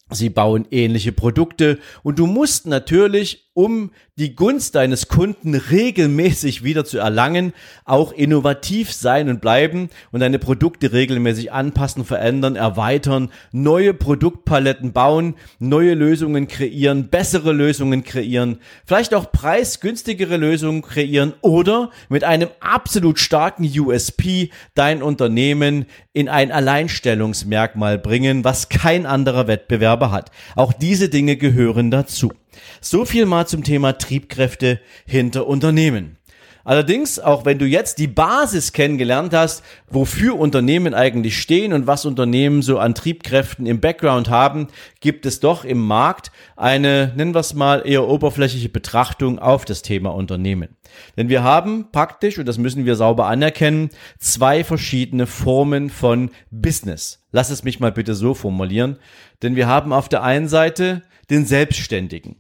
Sie 0.09 0.29
bauen 0.29 0.67
ähnliche 0.71 1.11
Produkte 1.13 1.79
und 2.03 2.19
du 2.19 2.27
musst 2.27 2.67
natürlich 2.67 3.50
um 3.53 3.91
die 4.17 4.35
Gunst 4.35 4.75
deines 4.75 5.07
Kunden 5.07 5.55
regelmäßig 5.55 6.63
wieder 6.63 6.85
zu 6.85 6.99
erlangen, 6.99 7.53
auch 7.85 8.11
innovativ 8.11 8.93
sein 8.93 9.29
und 9.29 9.41
bleiben 9.41 9.89
und 10.11 10.21
deine 10.21 10.39
Produkte 10.39 10.93
regelmäßig 10.93 11.51
anpassen, 11.51 12.05
verändern, 12.05 12.55
erweitern, 12.55 13.31
neue 13.51 13.93
Produktpaletten 13.93 14.93
bauen, 14.93 15.35
neue 15.59 15.95
Lösungen 15.95 16.47
kreieren, 16.47 17.09
bessere 17.09 17.51
Lösungen 17.51 18.03
kreieren, 18.03 18.59
vielleicht 18.85 19.13
auch 19.13 19.31
preisgünstigere 19.31 20.37
Lösungen 20.37 20.81
kreieren 20.81 21.33
oder 21.41 21.91
mit 22.09 22.23
einem 22.23 22.49
absolut 22.59 23.19
starken 23.19 23.69
USP 23.77 24.51
dein 24.75 25.01
Unternehmen 25.01 25.85
in 26.13 26.29
ein 26.29 26.51
Alleinstellungsmerkmal 26.51 27.97
bringen, 27.97 28.43
was 28.43 28.69
kein 28.69 29.05
anderer 29.05 29.47
Wettbewerber 29.47 30.11
hat. 30.11 30.31
Auch 30.55 30.73
diese 30.73 31.09
Dinge 31.09 31.37
gehören 31.37 31.91
dazu. 31.91 32.31
So 32.79 33.05
viel 33.05 33.25
mal 33.25 33.47
zum 33.47 33.63
Thema 33.63 33.97
Triebkräfte 33.97 34.79
hinter 35.05 35.47
Unternehmen. 35.47 36.17
Allerdings, 36.63 37.17
auch 37.17 37.45
wenn 37.45 37.57
du 37.57 37.65
jetzt 37.65 37.97
die 37.97 38.07
Basis 38.07 38.71
kennengelernt 38.71 39.33
hast, 39.33 39.63
wofür 39.89 40.37
Unternehmen 40.37 40.93
eigentlich 40.93 41.41
stehen 41.41 41.73
und 41.73 41.87
was 41.87 42.05
Unternehmen 42.05 42.61
so 42.61 42.77
an 42.77 42.93
Triebkräften 42.93 43.65
im 43.65 43.79
Background 43.79 44.29
haben, 44.29 44.67
gibt 44.99 45.25
es 45.25 45.39
doch 45.39 45.65
im 45.65 45.79
Markt 45.79 46.31
eine, 46.55 47.13
nennen 47.15 47.33
wir 47.33 47.39
es 47.39 47.55
mal, 47.55 47.81
eher 47.85 48.07
oberflächliche 48.07 48.69
Betrachtung 48.69 49.39
auf 49.39 49.65
das 49.65 49.81
Thema 49.81 50.11
Unternehmen. 50.11 50.77
Denn 51.17 51.29
wir 51.29 51.43
haben 51.43 51.87
praktisch, 51.91 52.37
und 52.37 52.45
das 52.45 52.59
müssen 52.59 52.85
wir 52.85 52.95
sauber 52.95 53.25
anerkennen, 53.25 53.89
zwei 54.19 54.63
verschiedene 54.63 55.25
Formen 55.25 55.89
von 55.89 56.29
Business. 56.51 57.25
Lass 57.31 57.49
es 57.49 57.63
mich 57.63 57.79
mal 57.79 57.91
bitte 57.91 58.13
so 58.13 58.33
formulieren. 58.33 58.97
Denn 59.41 59.55
wir 59.55 59.67
haben 59.67 59.93
auf 59.93 60.09
der 60.09 60.21
einen 60.21 60.47
Seite 60.47 61.01
den 61.29 61.45
Selbstständigen. 61.45 62.35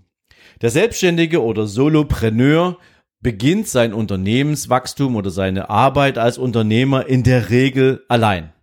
Der 0.61 0.69
Selbstständige 0.69 1.41
oder 1.41 1.65
Solopreneur 1.65 2.77
beginnt 3.19 3.67
sein 3.67 3.93
Unternehmenswachstum 3.93 5.15
oder 5.15 5.31
seine 5.31 5.71
Arbeit 5.71 6.19
als 6.19 6.37
Unternehmer 6.37 7.07
in 7.07 7.23
der 7.23 7.49
Regel 7.49 8.05
allein. 8.07 8.53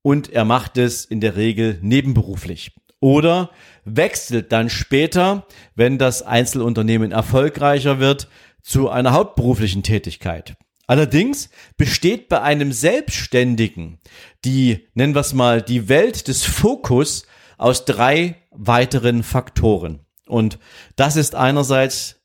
Und 0.00 0.32
er 0.32 0.46
macht 0.46 0.78
es 0.78 1.04
in 1.04 1.20
der 1.20 1.36
Regel 1.36 1.78
nebenberuflich. 1.82 2.72
Oder 3.00 3.50
wechselt 3.84 4.52
dann 4.52 4.70
später, 4.70 5.46
wenn 5.74 5.98
das 5.98 6.22
Einzelunternehmen 6.22 7.12
erfolgreicher 7.12 8.00
wird, 8.00 8.28
zu 8.62 8.88
einer 8.88 9.12
hauptberuflichen 9.12 9.82
Tätigkeit. 9.82 10.56
Allerdings 10.86 11.50
besteht 11.76 12.30
bei 12.30 12.40
einem 12.40 12.72
Selbstständigen 12.72 13.98
die, 14.46 14.88
nennen 14.94 15.14
wir 15.14 15.20
es 15.20 15.34
mal, 15.34 15.60
die 15.60 15.90
Welt 15.90 16.26
des 16.28 16.44
Fokus 16.44 17.26
aus 17.58 17.84
drei 17.84 18.36
weiteren 18.50 19.22
Faktoren. 19.22 20.00
Und 20.28 20.58
das 20.96 21.16
ist 21.16 21.34
einerseits 21.34 22.16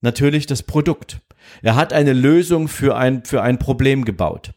natürlich 0.00 0.46
das 0.46 0.62
Produkt. 0.62 1.20
Er 1.62 1.76
hat 1.76 1.92
eine 1.92 2.12
Lösung 2.12 2.68
für 2.68 2.96
ein, 2.96 3.24
für 3.24 3.42
ein 3.42 3.58
Problem 3.58 4.04
gebaut. 4.04 4.52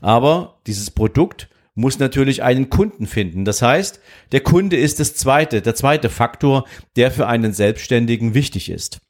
Aber 0.00 0.60
dieses 0.66 0.90
Produkt 0.90 1.48
muss 1.74 1.98
natürlich 1.98 2.42
einen 2.42 2.68
Kunden 2.68 3.06
finden. 3.06 3.44
Das 3.44 3.62
heißt, 3.62 4.00
der 4.32 4.40
Kunde 4.40 4.76
ist 4.76 5.00
das 5.00 5.14
zweite, 5.14 5.62
der 5.62 5.74
zweite 5.74 6.10
Faktor, 6.10 6.66
der 6.96 7.10
für 7.10 7.26
einen 7.26 7.52
Selbstständigen 7.52 8.34
wichtig 8.34 8.68
ist. 8.68 9.00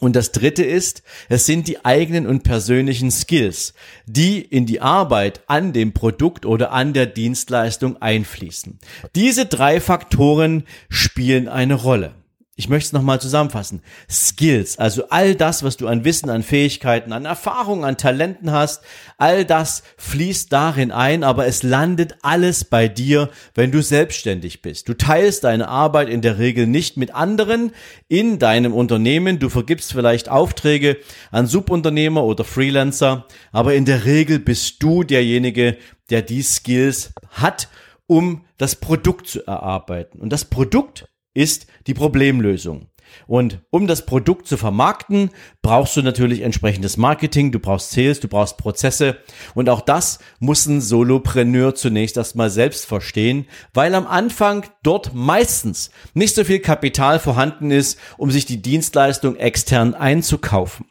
Und 0.00 0.16
das 0.16 0.32
dritte 0.32 0.64
ist, 0.64 1.02
es 1.28 1.44
sind 1.44 1.68
die 1.68 1.84
eigenen 1.84 2.26
und 2.26 2.42
persönlichen 2.42 3.10
Skills, 3.10 3.74
die 4.06 4.40
in 4.40 4.64
die 4.64 4.80
Arbeit 4.80 5.42
an 5.46 5.74
dem 5.74 5.92
Produkt 5.92 6.46
oder 6.46 6.72
an 6.72 6.94
der 6.94 7.04
Dienstleistung 7.04 8.00
einfließen. 8.00 8.78
Diese 9.14 9.44
drei 9.44 9.78
Faktoren 9.78 10.64
spielen 10.88 11.48
eine 11.48 11.74
Rolle 11.74 12.14
ich 12.60 12.68
möchte 12.68 12.88
es 12.88 12.92
nochmal 12.92 13.18
zusammenfassen. 13.22 13.80
Skills, 14.10 14.78
also 14.78 15.08
all 15.08 15.34
das, 15.34 15.62
was 15.62 15.78
du 15.78 15.88
an 15.88 16.04
Wissen, 16.04 16.28
an 16.28 16.42
Fähigkeiten, 16.42 17.10
an 17.14 17.24
Erfahrungen, 17.24 17.84
an 17.84 17.96
Talenten 17.96 18.52
hast, 18.52 18.82
all 19.16 19.46
das 19.46 19.82
fließt 19.96 20.52
darin 20.52 20.90
ein, 20.90 21.24
aber 21.24 21.46
es 21.46 21.62
landet 21.62 22.16
alles 22.20 22.64
bei 22.64 22.86
dir, 22.86 23.30
wenn 23.54 23.72
du 23.72 23.82
selbstständig 23.82 24.60
bist. 24.60 24.90
Du 24.90 24.94
teilst 24.94 25.44
deine 25.44 25.68
Arbeit 25.68 26.10
in 26.10 26.20
der 26.20 26.38
Regel 26.38 26.66
nicht 26.66 26.98
mit 26.98 27.14
anderen 27.14 27.72
in 28.08 28.38
deinem 28.38 28.74
Unternehmen. 28.74 29.38
Du 29.38 29.48
vergibst 29.48 29.92
vielleicht 29.92 30.28
Aufträge 30.28 30.98
an 31.30 31.46
Subunternehmer 31.46 32.24
oder 32.24 32.44
Freelancer, 32.44 33.26
aber 33.52 33.74
in 33.74 33.86
der 33.86 34.04
Regel 34.04 34.38
bist 34.38 34.82
du 34.82 35.02
derjenige, 35.02 35.78
der 36.10 36.20
die 36.20 36.42
Skills 36.42 37.14
hat, 37.30 37.68
um 38.06 38.44
das 38.58 38.76
Produkt 38.76 39.28
zu 39.28 39.46
erarbeiten. 39.46 40.18
Und 40.18 40.30
das 40.30 40.44
Produkt 40.44 41.06
ist 41.40 41.66
die 41.86 41.94
Problemlösung. 41.94 42.86
Und 43.26 43.60
um 43.70 43.86
das 43.86 44.06
Produkt 44.06 44.46
zu 44.46 44.56
vermarkten, 44.56 45.30
brauchst 45.62 45.96
du 45.96 46.02
natürlich 46.02 46.42
entsprechendes 46.42 46.96
Marketing, 46.96 47.50
du 47.50 47.58
brauchst 47.58 47.90
Sales, 47.90 48.20
du 48.20 48.28
brauchst 48.28 48.56
Prozesse 48.56 49.16
und 49.54 49.68
auch 49.68 49.80
das 49.80 50.20
muss 50.38 50.66
ein 50.66 50.80
Solopreneur 50.80 51.74
zunächst 51.74 52.16
erstmal 52.16 52.50
selbst 52.50 52.86
verstehen, 52.86 53.46
weil 53.74 53.94
am 53.94 54.06
Anfang 54.06 54.66
dort 54.82 55.14
meistens 55.14 55.90
nicht 56.14 56.34
so 56.34 56.44
viel 56.44 56.60
Kapital 56.60 57.18
vorhanden 57.18 57.70
ist, 57.70 57.98
um 58.16 58.30
sich 58.30 58.46
die 58.46 58.62
Dienstleistung 58.62 59.36
extern 59.36 59.94
einzukaufen. 59.94 60.86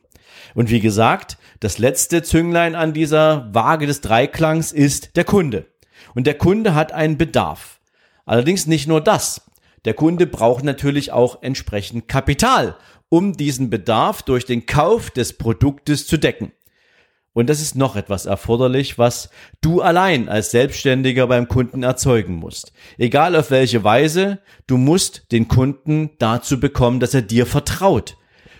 Und 0.56 0.70
wie 0.70 0.80
gesagt, 0.80 1.38
das 1.60 1.78
letzte 1.78 2.24
Zünglein 2.24 2.76
an 2.76 2.94
dieser 2.94 3.54
Waage 3.54 3.86
des 3.86 4.02
Dreiklangs 4.02 4.72
ist 4.72 5.16
der 5.16 5.24
Kunde. 5.24 5.68
Und 6.16 6.26
der 6.26 6.38
Kunde 6.38 6.74
hat 6.74 6.92
einen 6.92 7.18
Bedarf. 7.18 7.80
Allerdings 8.26 8.68
nicht 8.68 8.88
nur 8.88 9.02
das. 9.02 9.49
Der 9.86 9.94
Kunde 9.94 10.28
braucht 10.28 10.64
natürlich 10.64 11.12
auch 11.12 11.42
entsprechend 11.42 12.08
Kapital, 12.08 12.76
um 13.10 13.36
diesen 13.36 13.70
Bedarf 13.70 14.22
durch 14.22 14.46
den 14.46 14.66
Kauf 14.66 15.10
des 15.10 15.34
Produktes 15.34 16.06
zu 16.06 16.18
decken. 16.18 16.52
Und 17.34 17.48
das 17.50 17.62
ist 17.62 17.76
noch 17.76 17.96
etwas 17.96 18.26
erforderlich, 18.26 18.98
was 18.98 19.30
du 19.62 19.82
allein 19.82 20.28
als 20.30 20.52
Selbstständiger 20.52 21.28
beim 21.28 21.48
Kunden 21.48 21.84
erzeugen 21.84 22.36
musst. 22.36 22.74
Egal 22.98 23.36
auf 23.36 23.52
welche 23.52 23.84
Weise, 23.84 24.40
du 24.68 24.78
musst 24.78 25.32
den 25.32 25.48
Kunden 25.48 26.10
dazu 26.18 26.60
bekommen, 26.60 27.00
dass 27.00 27.14
er 27.14 27.22
dir 27.22 27.46
vertraut. 27.46 28.18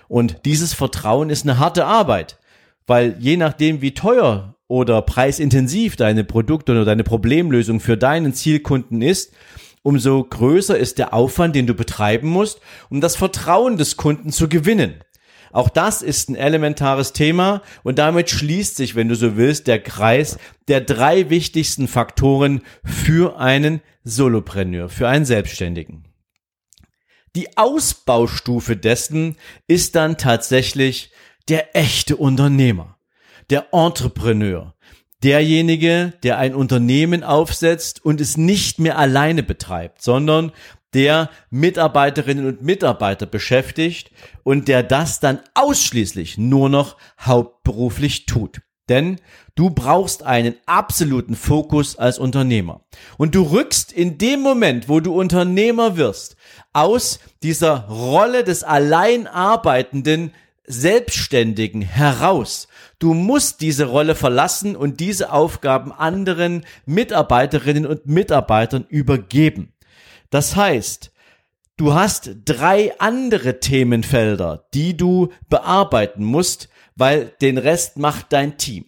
Und 0.08 0.46
dieses 0.46 0.74
Vertrauen 0.74 1.30
ist 1.30 1.44
eine 1.44 1.60
harte 1.60 1.86
Arbeit, 1.86 2.40
weil 2.88 3.16
je 3.20 3.38
nachdem, 3.38 3.82
wie 3.82 3.94
teuer 3.94 4.56
oder 4.68 5.02
preisintensiv 5.02 5.96
deine 5.96 6.24
Produkte 6.24 6.72
oder 6.72 6.86
deine 6.86 7.04
Problemlösung 7.04 7.80
für 7.80 7.98
deinen 7.98 8.34
Zielkunden 8.34 9.02
ist, 9.02 9.34
umso 9.82 10.24
größer 10.24 10.78
ist 10.78 10.98
der 10.98 11.14
Aufwand, 11.14 11.56
den 11.56 11.68
du 11.68 11.74
betreiben 11.74 12.30
musst, 12.30 12.60
um 12.90 13.02
das 13.02 13.16
Vertrauen 13.16 13.78
des 13.78 13.98
Kunden 13.98 14.32
zu 14.32 14.50
gewinnen. 14.50 15.04
Auch 15.52 15.70
das 15.70 16.02
ist 16.02 16.30
ein 16.30 16.36
elementares 16.36 17.14
Thema 17.14 17.64
und 17.84 17.98
damit 17.98 18.30
schließt 18.30 18.76
sich, 18.76 18.96
wenn 18.96 19.10
du 19.10 19.16
so 19.16 19.36
willst, 19.36 19.68
der 19.68 19.82
Kreis 19.82 20.38
der 20.68 20.82
drei 20.82 21.30
wichtigsten 21.30 21.88
Faktoren 21.88 22.62
für 22.84 23.40
einen 23.40 23.82
Solopreneur, 24.04 24.90
für 24.90 25.08
einen 25.08 25.26
Selbstständigen. 25.26 26.06
Die 27.36 27.58
Ausbaustufe 27.58 28.76
dessen 28.76 29.38
ist 29.68 29.96
dann 29.96 30.18
tatsächlich 30.18 31.12
der 31.48 31.76
echte 31.76 32.16
Unternehmer, 32.16 32.98
der 33.50 33.68
Entrepreneur, 33.72 34.76
derjenige, 35.24 36.14
der 36.24 36.38
ein 36.38 36.56
Unternehmen 36.56 37.24
aufsetzt 37.24 38.04
und 38.04 38.22
es 38.22 38.38
nicht 38.38 38.80
mehr 38.80 38.98
alleine 38.98 39.44
betreibt, 39.44 40.02
sondern 40.02 40.52
der 40.94 41.30
Mitarbeiterinnen 41.52 42.48
und 42.48 42.64
Mitarbeiter 42.64 43.26
beschäftigt 43.26 44.12
und 44.44 44.68
der 44.68 44.82
das 44.82 45.20
dann 45.20 45.40
ausschließlich 45.54 46.38
nur 46.38 46.70
noch 46.70 46.98
hauptberuflich 47.20 48.26
tut. 48.26 48.62
Denn 48.88 49.18
du 49.54 49.70
brauchst 49.70 50.24
einen 50.24 50.56
absoluten 50.66 51.36
Fokus 51.36 51.96
als 51.96 52.18
Unternehmer. 52.18 52.82
Und 53.20 53.36
du 53.36 53.44
rückst 53.44 53.92
in 53.92 54.18
dem 54.18 54.40
Moment, 54.40 54.90
wo 54.90 55.00
du 55.00 55.14
Unternehmer 55.14 55.96
wirst, 55.96 56.36
aus 56.74 57.20
dieser 57.44 57.88
Rolle 57.88 58.44
des 58.44 58.64
Alleinarbeitenden 58.64 60.32
Selbstständigen 60.70 61.82
heraus. 61.82 62.68
Du 63.00 63.16
musst 63.16 63.60
diese 63.62 63.86
Rolle 63.86 64.14
verlassen 64.14 64.76
und 64.76 65.00
diese 65.00 65.34
Aufgaben 65.34 65.92
anderen 65.92 66.64
Mitarbeiterinnen 66.86 67.88
und 67.88 68.06
Mitarbeitern 68.06 68.86
übergeben. 68.88 69.74
Das 70.30 70.56
heißt, 70.56 71.12
du 71.76 71.96
hast 71.96 72.30
drei 72.46 72.94
andere 73.00 73.60
Themenfelder, 73.60 74.68
die 74.76 74.96
du 74.96 75.30
bearbeiten 75.50 76.24
musst, 76.24 76.70
weil 76.96 77.34
den 77.42 77.58
Rest 77.58 77.98
macht 77.98 78.32
dein 78.32 78.58
Team. 78.58 78.86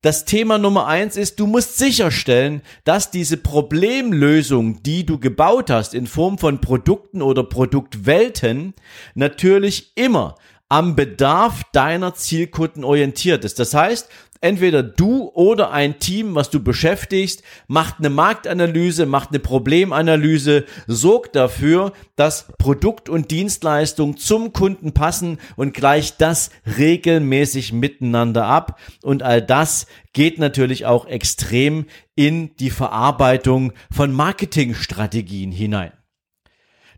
Das 0.00 0.24
Thema 0.24 0.56
Nummer 0.56 0.86
eins 0.86 1.18
ist, 1.18 1.38
du 1.38 1.46
musst 1.46 1.76
sicherstellen, 1.76 2.62
dass 2.84 3.10
diese 3.10 3.36
Problemlösung, 3.36 4.82
die 4.82 5.04
du 5.04 5.18
gebaut 5.18 5.68
hast 5.68 5.92
in 5.92 6.06
Form 6.06 6.38
von 6.38 6.62
Produkten 6.62 7.20
oder 7.20 7.44
Produktwelten, 7.44 8.72
natürlich 9.14 9.92
immer 9.96 10.36
am 10.70 10.96
Bedarf 10.96 11.64
deiner 11.72 12.14
Zielkunden 12.14 12.84
orientiert 12.84 13.44
ist. 13.44 13.58
Das 13.58 13.74
heißt, 13.74 14.08
entweder 14.40 14.84
du 14.84 15.30
oder 15.34 15.72
ein 15.72 15.98
Team, 15.98 16.36
was 16.36 16.48
du 16.48 16.62
beschäftigst, 16.62 17.42
macht 17.66 17.96
eine 17.98 18.08
Marktanalyse, 18.08 19.04
macht 19.04 19.30
eine 19.30 19.40
Problemanalyse, 19.40 20.64
sorgt 20.86 21.34
dafür, 21.34 21.92
dass 22.14 22.46
Produkt 22.56 23.08
und 23.08 23.32
Dienstleistung 23.32 24.16
zum 24.16 24.52
Kunden 24.52 24.92
passen 24.92 25.38
und 25.56 25.74
gleicht 25.74 26.20
das 26.20 26.50
regelmäßig 26.78 27.72
miteinander 27.72 28.46
ab. 28.46 28.78
Und 29.02 29.24
all 29.24 29.42
das 29.42 29.86
geht 30.12 30.38
natürlich 30.38 30.86
auch 30.86 31.06
extrem 31.06 31.86
in 32.14 32.54
die 32.56 32.70
Verarbeitung 32.70 33.72
von 33.90 34.12
Marketingstrategien 34.12 35.50
hinein. 35.50 35.92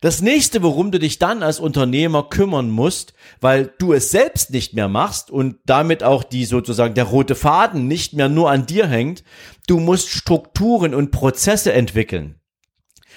Das 0.02 0.21
nächste, 0.21 0.64
worum 0.64 0.90
du 0.90 0.99
dich 0.99 1.21
dann 1.21 1.44
als 1.44 1.61
Unternehmer 1.61 2.25
kümmern 2.25 2.71
musst, 2.71 3.14
weil 3.40 3.73
du 3.78 3.92
es 3.92 4.11
selbst 4.11 4.50
nicht 4.50 4.75
mehr 4.75 4.88
machst 4.88 5.30
und 5.30 5.61
damit 5.64 6.02
auch 6.02 6.25
die 6.25 6.44
sozusagen 6.44 6.94
der 6.94 7.04
rote 7.04 7.37
Faden 7.37 7.87
nicht 7.87 8.12
mehr 8.12 8.28
nur 8.28 8.50
an 8.50 8.66
dir 8.66 8.88
hängt, 8.88 9.23
du 9.68 9.78
musst 9.78 10.09
Strukturen 10.09 10.92
und 10.92 11.12
Prozesse 11.12 11.73
entwickeln. 11.73 12.41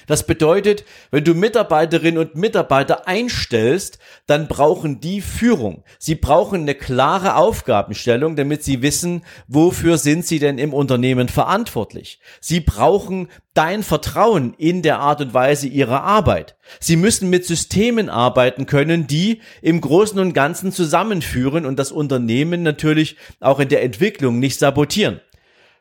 Das 0.08 0.26
bedeutet, 0.26 0.86
wenn 1.12 1.24
du 1.24 1.34
Mitarbeiterinnen 1.34 2.20
und 2.20 2.36
Mitarbeiter 2.36 3.08
einstellst, 3.08 4.00
dann 4.28 4.48
brauchen 4.48 5.00
die 5.00 5.22
Führung. 5.22 5.84
Sie 6.00 6.16
brauchen 6.16 6.62
eine 6.62 6.76
klare 6.76 7.36
Aufgabenstellung, 7.36 8.36
damit 8.36 8.64
sie 8.64 8.82
wissen, 8.82 9.24
wofür 9.48 9.98
sind 9.98 10.26
sie 10.26 10.40
denn 10.40 10.58
im 10.58 10.74
Unternehmen 10.74 11.30
verantwortlich. 11.30 12.20
Sie 12.40 12.60
brauchen 12.60 13.30
dein 13.54 13.84
Vertrauen 13.84 14.54
in 14.58 14.82
der 14.82 15.00
Art 15.00 15.22
und 15.22 15.34
Weise 15.34 15.68
ihrer 15.68 16.04
Arbeit. 16.04 16.58
Sie 16.80 16.98
müssen 16.98 17.30
mit 17.30 17.46
Systemen 17.46 18.10
arbeiten 18.10 18.66
können, 18.66 19.08
die 19.08 19.42
im 19.62 19.82
Großen 19.82 20.20
und 20.20 20.34
Ganzen 20.34 20.72
zusammenführen 20.72 21.66
und 21.66 21.80
das 21.80 21.92
Unternehmen 21.92 22.64
natürlich 22.64 23.16
auch 23.40 23.60
in 23.60 23.70
der 23.70 23.84
Entwicklung 23.84 24.40
nicht 24.40 24.60
sabotieren. 24.60 25.22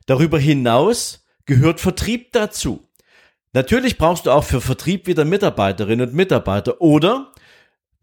Darüber 0.07 0.39
hinaus 0.39 1.25
gehört 1.47 1.81
Vertrieb 1.81 2.33
dazu. 2.33 2.84
Natürlich 3.55 3.97
brauchst 3.97 4.27
du 4.27 4.31
auch 4.31 4.45
für 4.45 4.61
Vertrieb 4.61 5.07
wieder 5.07 5.25
Mitarbeiterinnen 5.25 6.09
und 6.09 6.15
Mitarbeiter. 6.15 6.81
Oder 6.81 7.33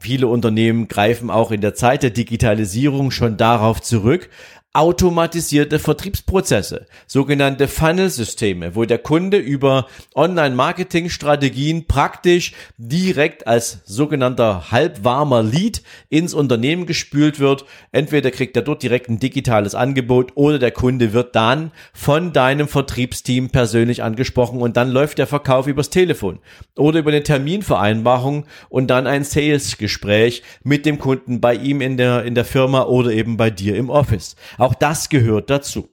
Viele 0.02 0.26
Unternehmen 0.26 0.88
greifen 0.88 1.30
auch 1.30 1.52
in 1.52 1.62
der 1.62 1.76
Zeit 1.76 2.02
der 2.02 2.10
Digitalisierung 2.10 3.12
schon 3.12 3.38
darauf 3.38 3.84
zurück, 3.84 4.32
automatisierte 4.74 5.80
Vertriebsprozesse, 5.80 6.86
sogenannte 7.06 7.68
Funnel-Systeme, 7.68 8.74
wo 8.74 8.86
der 8.86 9.00
Kunde 9.00 9.38
über 9.38 9.88
Online-Marketing-Strategien 10.16 11.88
praktisch 11.88 12.54
direkt 12.78 13.48
als 13.48 13.82
sogenannter 13.84 14.72
halbwarmer 14.72 15.44
Lead 15.44 15.84
ins 16.08 16.34
Unternehmen 16.34 16.86
gespült 16.86 17.42
wird. 17.42 17.66
Entweder 17.92 18.32
kriegt 18.32 18.56
er 18.56 18.62
dort 18.62 18.82
direkt 18.82 19.10
ein 19.10 19.20
digitales 19.20 19.76
Angebot 19.76 20.32
oder 20.36 20.58
der 20.58 20.72
Kunde 20.72 21.12
wird 21.12 21.36
dann 21.36 21.72
von 21.92 22.32
deinem 22.32 22.70
Vertriebsteam 22.70 23.50
persönlich 23.50 24.04
angesprochen 24.04 24.62
und 24.62 24.78
dann 24.78 24.90
läuft 24.90 25.18
der 25.18 25.28
Verkauf 25.28 25.68
übers 25.68 25.90
Telefon 25.90 26.40
oder 26.78 27.00
über 27.00 27.12
eine 27.12 27.24
Terminvereinbarung 27.24 28.46
und 28.70 28.88
dann 28.88 29.06
ein 29.06 29.26
Sales-Gespräch 29.26 30.44
mit 30.64 30.86
dem 30.86 30.98
Kunden 30.98 31.42
bei 31.42 31.56
ihm 31.56 31.82
in 31.82 31.98
der, 31.98 32.24
in 32.24 32.36
der 32.36 32.46
Firma 32.46 32.84
oder 32.84 33.12
eben 33.12 33.36
bei 33.36 33.50
dir 33.50 33.76
im 33.76 33.90
Office. 33.90 34.38
Auch 34.62 34.76
das 34.76 35.10
gehört 35.10 35.50
dazu. 35.50 35.90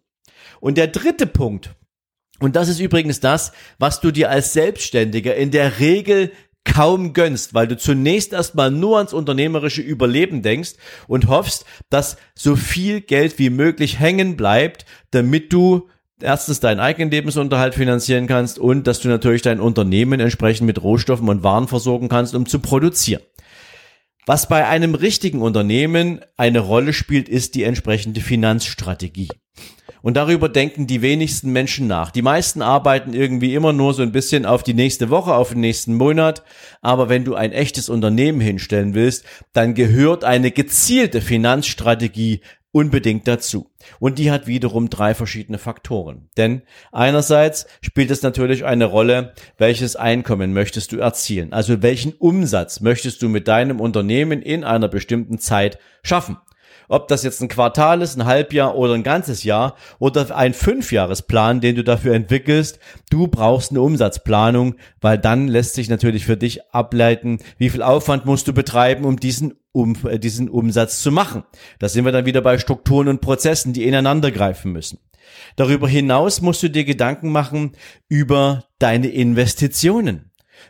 Und 0.61 0.77
der 0.77 0.89
dritte 0.89 1.27
Punkt, 1.27 1.71
und 2.39 2.55
das 2.55 2.69
ist 2.69 2.81
übrigens 2.81 3.19
das, 3.19 3.53
was 3.79 4.03
du 4.03 4.11
dir 4.11 4.29
als 4.29 4.53
Selbstständiger 4.53 5.35
in 5.37 5.51
der 5.51 5.81
Regel 5.81 6.33
kaum 6.65 7.15
gönnst, 7.15 7.55
weil 7.55 7.67
du 7.67 7.79
zunächst 7.79 8.35
erstmal 8.35 8.71
nur 8.71 8.99
ans 8.99 9.15
unternehmerische 9.15 9.81
Überleben 9.81 10.43
denkst 10.43 10.73
und 11.07 11.29
hoffst, 11.29 11.65
dass 11.89 12.19
so 12.35 12.57
viel 12.57 13.01
Geld 13.01 13.39
wie 13.39 13.49
möglich 13.49 14.01
hängen 14.01 14.37
bleibt, 14.37 14.85
damit 15.13 15.51
du 15.51 15.89
erstens 16.21 16.61
deinen 16.61 16.81
eigenen 16.81 17.11
Lebensunterhalt 17.11 17.75
finanzieren 17.75 18.27
kannst 18.27 18.59
und 18.59 18.87
dass 18.87 19.01
du 19.01 19.09
natürlich 19.09 19.41
dein 19.41 19.61
Unternehmen 19.61 20.21
entsprechend 20.21 20.67
mit 20.67 20.83
Rohstoffen 20.83 21.31
und 21.31 21.43
Waren 21.43 21.69
versorgen 21.69 22.11
kannst, 22.11 22.35
um 22.35 22.45
zu 22.45 22.59
produzieren. 22.59 23.23
Was 24.29 24.47
bei 24.47 24.67
einem 24.67 24.95
richtigen 24.95 25.41
Unternehmen 25.41 26.21
eine 26.37 26.59
Rolle 26.59 26.93
spielt, 26.93 27.31
ist 27.31 27.55
die 27.55 27.63
entsprechende 27.63 28.21
Finanzstrategie. 28.21 29.31
Und 30.03 30.19
darüber 30.19 30.51
denken 30.51 30.87
die 30.87 31.01
wenigsten 31.01 31.51
Menschen 31.51 31.87
nach. 31.87 32.11
Die 32.11 32.21
meisten 32.21 32.61
arbeiten 32.61 33.15
irgendwie 33.15 33.55
immer 33.55 33.73
nur 33.73 33.95
so 33.95 34.03
ein 34.03 34.13
bisschen 34.13 34.45
auf 34.45 34.63
die 34.63 34.75
nächste 34.75 35.09
Woche, 35.09 35.35
auf 35.35 35.53
den 35.53 35.61
nächsten 35.61 35.95
Monat. 35.95 36.43
Aber 36.83 37.09
wenn 37.09 37.25
du 37.25 37.37
ein 37.37 37.53
echtes 37.53 37.89
Unternehmen 37.89 38.43
hinstellen 38.43 38.93
willst, 38.93 39.25
dann 39.55 39.73
gehört 39.73 40.25
eine 40.25 40.51
gezielte 40.51 41.23
Finanzstrategie 41.23 42.43
unbedingt 42.79 43.27
dazu. 43.27 43.73
Und 43.99 44.21
die 44.21 44.31
hat 44.31 44.47
wiederum 44.47 44.89
drei 44.89 45.13
verschiedene 45.13 45.59
Faktoren. 45.59 46.29
Denn 46.37 46.63
einerseits 46.93 47.67
spielt 47.81 48.13
es 48.13 48.23
natürlich 48.23 48.65
eine 48.65 48.85
Rolle, 48.85 49.35
welches 49.57 49.97
Einkommen 49.97 50.53
möchtest 50.53 50.93
du 50.93 50.99
erzielen? 50.99 51.53
Also 51.53 51.83
welchen 51.83 52.13
Umsatz 52.13 52.81
möchtest 52.81 53.21
du 53.21 53.29
mit 53.29 53.49
deinem 53.49 53.81
Unternehmen 53.81 54.43
in 54.43 54.63
einer 54.63 54.87
bestimmten 54.87 55.41
Zeit 55.41 55.79
schaffen? 56.05 56.37
Ob 56.89 57.09
das 57.09 57.23
jetzt 57.23 57.41
ein 57.43 57.49
Quartal 57.49 58.03
ist, 58.03 58.17
ein 58.17 58.25
Halbjahr 58.25 58.75
oder 58.75 58.95
ein 58.95 59.03
ganzes 59.03 59.45
Jahr 59.45 59.77
oder 59.99 60.35
ein 60.35 60.55
Fünfjahresplan, 60.55 61.61
den 61.61 61.77
du 61.77 61.85
dafür 61.85 62.15
entwickelst, 62.15 62.79
du 63.11 63.29
brauchst 63.29 63.71
eine 63.71 63.83
Umsatzplanung, 63.83 64.77
weil 65.01 65.19
dann 65.19 65.49
lässt 65.49 65.75
sich 65.75 65.89
natürlich 65.89 66.25
für 66.25 66.37
dich 66.37 66.73
ableiten, 66.73 67.39
wie 67.59 67.71
viel 67.71 67.83
Aufwand 67.83 68.25
musst 68.27 68.49
du 68.49 68.53
betreiben, 68.53 69.05
um 69.05 69.21
diesen 69.21 69.55
um 69.73 69.97
äh, 70.09 70.19
diesen 70.19 70.49
Umsatz 70.49 71.03
zu 71.03 71.13
machen. 71.13 71.45
Da 71.79 71.89
sind 71.89 72.05
wir 72.05 72.13
dann 72.13 72.27
wieder 72.27 72.41
bei 72.41 72.59
Strukturen 72.59 73.09
und 73.09 73.21
Prozessen, 73.21 73.73
die 73.73 73.85
ineinander 73.85 74.31
greifen 74.31 74.73
müssen. 74.73 74.99
Darüber 75.57 75.89
hinaus 75.89 76.41
musst 76.41 76.63
du 76.63 76.71
dir 76.71 76.85
Gedanken 76.85 77.31
machen 77.31 77.73
über 78.09 78.65
deine 78.79 79.09
Investitionen. 79.09 80.28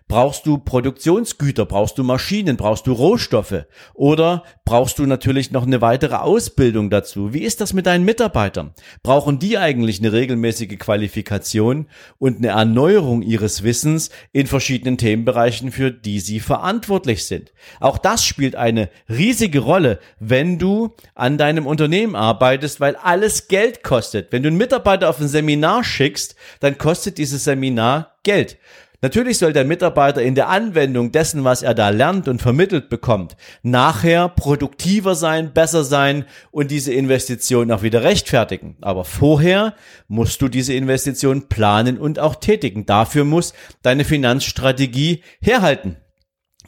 Brauchst 0.09 0.47
du 0.47 0.57
Produktionsgüter, 0.57 1.67
brauchst 1.67 1.99
du 1.99 2.03
Maschinen, 2.03 2.57
brauchst 2.57 2.87
du 2.87 2.93
Rohstoffe 2.93 3.67
oder 3.93 4.43
brauchst 4.65 4.99
du 4.99 5.05
natürlich 5.05 5.51
noch 5.51 5.67
eine 5.67 5.83
weitere 5.83 6.15
Ausbildung 6.15 6.89
dazu? 6.89 7.35
Wie 7.35 7.43
ist 7.43 7.61
das 7.61 7.75
mit 7.75 7.85
deinen 7.85 8.07
Mitarbeitern? 8.07 8.73
Brauchen 9.03 9.39
die 9.39 9.59
eigentlich 9.59 9.99
eine 9.99 10.15
regelmäßige 10.15 10.79
Qualifikation 10.79 11.89
und 12.17 12.39
eine 12.39 12.49
Erneuerung 12.49 13.21
ihres 13.21 13.65
Wissens 13.65 14.09
in 14.33 14.47
verschiedenen 14.47 14.97
Themenbereichen, 14.97 15.73
für 15.73 15.91
die 15.91 16.21
sie 16.21 16.41
verantwortlich 16.41 17.27
sind? 17.27 17.53
Auch 17.79 17.99
das 17.99 18.25
spielt 18.25 18.57
eine 18.57 18.89
riesige 19.11 19.59
Rolle, 19.59 19.99
wenn 20.19 20.59
du 20.59 20.97
an 21.15 21.37
deinem 21.37 21.67
Unternehmen 21.67 22.17
arbeitest, 22.17 22.81
weil 22.81 22.97
alles 22.97 23.49
Geld 23.49 23.83
kostet. 23.83 24.33
Wenn 24.33 24.43
du 24.43 24.49
einen 24.49 24.57
Mitarbeiter 24.57 25.11
auf 25.11 25.21
ein 25.21 25.29
Seminar 25.29 25.85
schickst, 25.85 26.35
dann 26.61 26.79
kostet 26.79 27.19
dieses 27.19 27.45
Seminar 27.45 28.15
Geld. 28.23 28.57
Natürlich 29.01 29.39
soll 29.39 29.53
der 29.53 29.65
Mitarbeiter 29.65 30.23
in 30.23 30.35
der 30.35 30.49
Anwendung 30.49 31.13
dessen, 31.13 31.45
was 31.45 31.63
er 31.63 31.75
da 31.75 31.91
lernt 31.91 32.27
und 32.27 32.43
vermittelt 32.43 32.89
bekommt, 32.89 33.37
nachher 33.63 34.29
produktiver 34.29 35.15
sein, 35.15 35.53
besser 35.53 35.85
sein 35.85 36.25
und 36.51 36.73
diese 36.73 36.93
Investition 36.93 37.71
auch 37.71 37.83
wieder 37.83 38.03
rechtfertigen. 38.03 38.77
Aber 38.81 39.05
vorher 39.05 39.75
musst 40.09 40.43
du 40.43 40.49
diese 40.49 40.75
Investition 40.75 41.49
planen 41.49 41.97
und 41.97 42.19
auch 42.19 42.35
tätigen. 42.35 42.87
Dafür 42.87 43.23
muss 43.23 43.53
deine 43.83 44.05
Finanzstrategie 44.05 45.23
herhalten. 45.41 45.97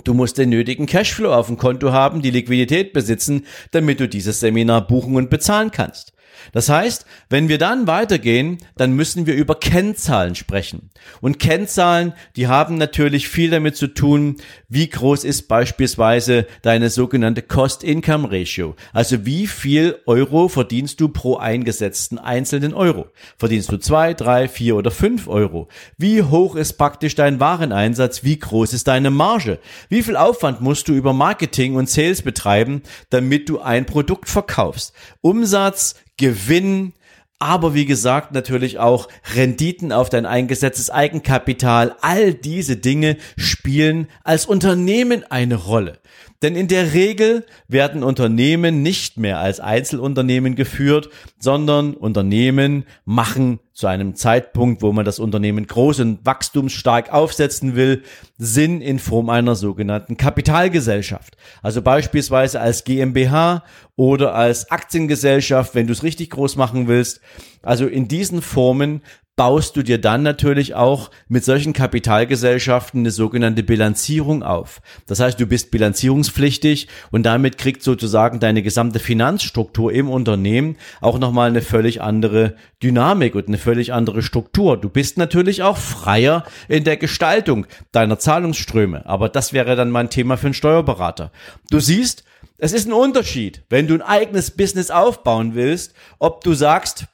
Du 0.05 0.14
musst 0.14 0.38
den 0.38 0.51
nötigen 0.51 0.87
Cashflow 0.87 1.33
auf 1.33 1.49
dem 1.49 1.59
Konto 1.59 1.90
haben, 1.90 2.23
die 2.23 2.31
Liquidität 2.31 2.93
besitzen, 2.93 3.45
damit 3.73 3.99
du 3.99 4.09
dieses 4.09 4.38
Seminar 4.38 4.87
buchen 4.87 5.16
und 5.16 5.31
bezahlen 5.31 5.73
kannst. 5.73 6.12
Das 6.53 6.69
heißt, 6.69 7.07
wenn 7.29 7.49
wir 7.49 7.59
dann 7.59 7.87
weitergehen, 7.87 8.59
dann 8.77 8.93
müssen 8.93 9.27
wir 9.27 9.35
über 9.35 9.55
Kennzahlen 9.55 10.35
sprechen. 10.35 10.90
Und 11.21 11.38
Kennzahlen, 11.38 12.14
die 12.37 12.49
haben 12.49 12.77
natürlich 12.77 13.29
viel 13.29 13.51
damit 13.51 13.77
zu 13.77 13.88
tun, 13.88 14.37
wie 14.69 14.88
groß 14.88 15.25
ist 15.25 15.49
beispielsweise 15.49 16.47
deine 16.62 16.90
sogenannte 16.90 17.43
Cost-Income-Ratio. 17.43 18.75
Also 18.93 19.27
wie 19.27 19.47
viel 19.47 19.99
Euro 20.07 20.49
verdienst 20.49 21.01
du 21.01 21.09
pro 21.09 21.37
eingesetzten 21.37 22.19
einzelnen 22.19 22.75
Euro? 22.75 23.09
Verdienst 23.37 23.71
du 23.71 23.77
zwei, 23.77 24.14
drei, 24.14 24.49
vier 24.49 24.77
oder 24.77 24.90
fünf 24.90 25.29
Euro? 25.29 25.69
Wie 25.97 26.23
hoch 26.23 26.57
ist 26.57 26.75
praktisch 26.75 27.14
dein 27.14 27.40
Wareneinsatz? 27.40 28.25
Wie 28.25 28.38
groß 28.38 28.73
ist 28.73 28.88
deine 28.88 29.11
Marge? 29.11 29.59
Wie 29.88 30.03
viel 30.03 30.16
Aufwand 30.16 30.61
musst 30.61 30.88
du 30.88 30.93
über 30.93 31.12
Marketing 31.12 31.77
und 31.77 31.88
Sales 31.88 32.23
betreiben, 32.23 32.83
damit 33.11 33.49
du 33.49 33.61
ein 33.61 33.87
Produkt 33.87 34.29
verkaufst? 34.29 34.93
Umsatz, 35.21 35.95
Gewinn, 36.20 36.92
aber 37.38 37.72
wie 37.72 37.87
gesagt 37.87 38.33
natürlich 38.33 38.78
auch 38.78 39.09
Renditen 39.35 39.90
auf 39.90 40.11
dein 40.11 40.26
eingesetztes 40.26 40.90
Eigenkapital. 40.90 41.96
All 42.02 42.35
diese 42.35 42.76
Dinge 42.76 43.16
spielen 43.38 44.06
als 44.22 44.44
Unternehmen 44.44 45.24
eine 45.30 45.54
Rolle. 45.54 45.98
Denn 46.42 46.57
in 46.57 46.68
der 46.68 46.94
Regel 46.94 47.44
werden 47.68 48.03
Unternehmen 48.03 48.83
nicht 48.83 49.18
mehr 49.18 49.38
als 49.40 49.61
Einzelunternehmen 49.61 50.55
geführt, 50.55 51.11
sondern 51.38 51.92
Unternehmen 51.92 52.85
machen 53.05 53.61
zu 53.74 53.87
einem 53.87 54.14
Zeitpunkt, 54.14 54.83
wo 54.83 54.92
man 54.92 55.05
das 55.05 55.18
Unternehmen 55.18 55.66
groß 55.66 56.00
und 56.00 56.24
wachstumsstark 56.24 57.12
aufsetzen 57.12 57.76
will, 57.76 58.03
Sinn 58.38 58.81
in 58.81 58.98
Form 58.98 59.29
einer 59.29 59.55
sogenannten 59.55 60.16
Kapitalgesellschaft. 60.16 61.37
Also 61.62 61.83
beispielsweise 61.83 62.61
als 62.61 62.85
GmbH 62.85 63.62
oder 63.96 64.35
als 64.35 64.70
Aktiengesellschaft, 64.70 65.74
wenn 65.74 65.87
du 65.87 65.92
es 65.92 66.03
richtig 66.03 66.31
groß 66.31 66.57
machen 66.57 66.88
willst. 66.88 67.20
Also 67.62 67.87
in 67.87 68.09
diesen 68.09 68.40
Formen 68.40 69.03
baust 69.40 69.74
du 69.74 69.83
dir 69.83 69.98
dann 69.98 70.22
natürlich 70.22 70.74
auch 70.74 71.11
mit 71.29 71.46
solchen 71.46 71.72
Kapitalgesellschaften 71.72 73.00
eine 73.00 73.11
sogenannte 73.11 73.62
Bilanzierung 73.62 74.42
auf. 74.42 74.83
Das 75.07 75.18
heißt, 75.18 75.40
du 75.40 75.46
bist 75.46 75.70
bilanzierungspflichtig 75.70 76.88
und 77.11 77.22
damit 77.22 77.57
kriegt 77.57 77.83
sozusagen 77.83 78.38
deine 78.38 78.62
gesamte 78.62 78.98
Finanzstruktur 78.98 79.94
im 79.94 80.11
Unternehmen 80.11 80.76
auch 81.00 81.18
nochmal 81.18 81.48
eine 81.48 81.62
völlig 81.62 82.03
andere 82.03 82.55
Dynamik 82.83 83.35
und 83.35 83.48
eine 83.48 83.57
völlig 83.57 83.94
andere 83.94 84.20
Struktur. 84.20 84.76
Du 84.76 84.90
bist 84.90 85.16
natürlich 85.16 85.62
auch 85.62 85.79
freier 85.79 86.44
in 86.68 86.85
der 86.85 86.98
Gestaltung 86.98 87.66
deiner 87.92 88.18
Zahlungsströme, 88.18 89.07
aber 89.07 89.31
das 89.31 89.55
wäre 89.55 89.74
dann 89.74 89.90
mein 89.90 90.11
Thema 90.11 90.37
für 90.37 90.48
einen 90.48 90.55
Steuerberater. 90.55 91.33
Du 91.70 91.81
siehst, 91.81 92.24
es 92.59 92.74
ist 92.74 92.87
ein 92.87 92.92
Unterschied, 92.92 93.62
wenn 93.70 93.87
du 93.87 93.94
ein 93.94 94.03
eigenes 94.03 94.50
Business 94.50 94.90
aufbauen 94.90 95.55
willst, 95.55 95.94
ob 96.18 96.44
du 96.44 96.53
sagst, 96.53 97.07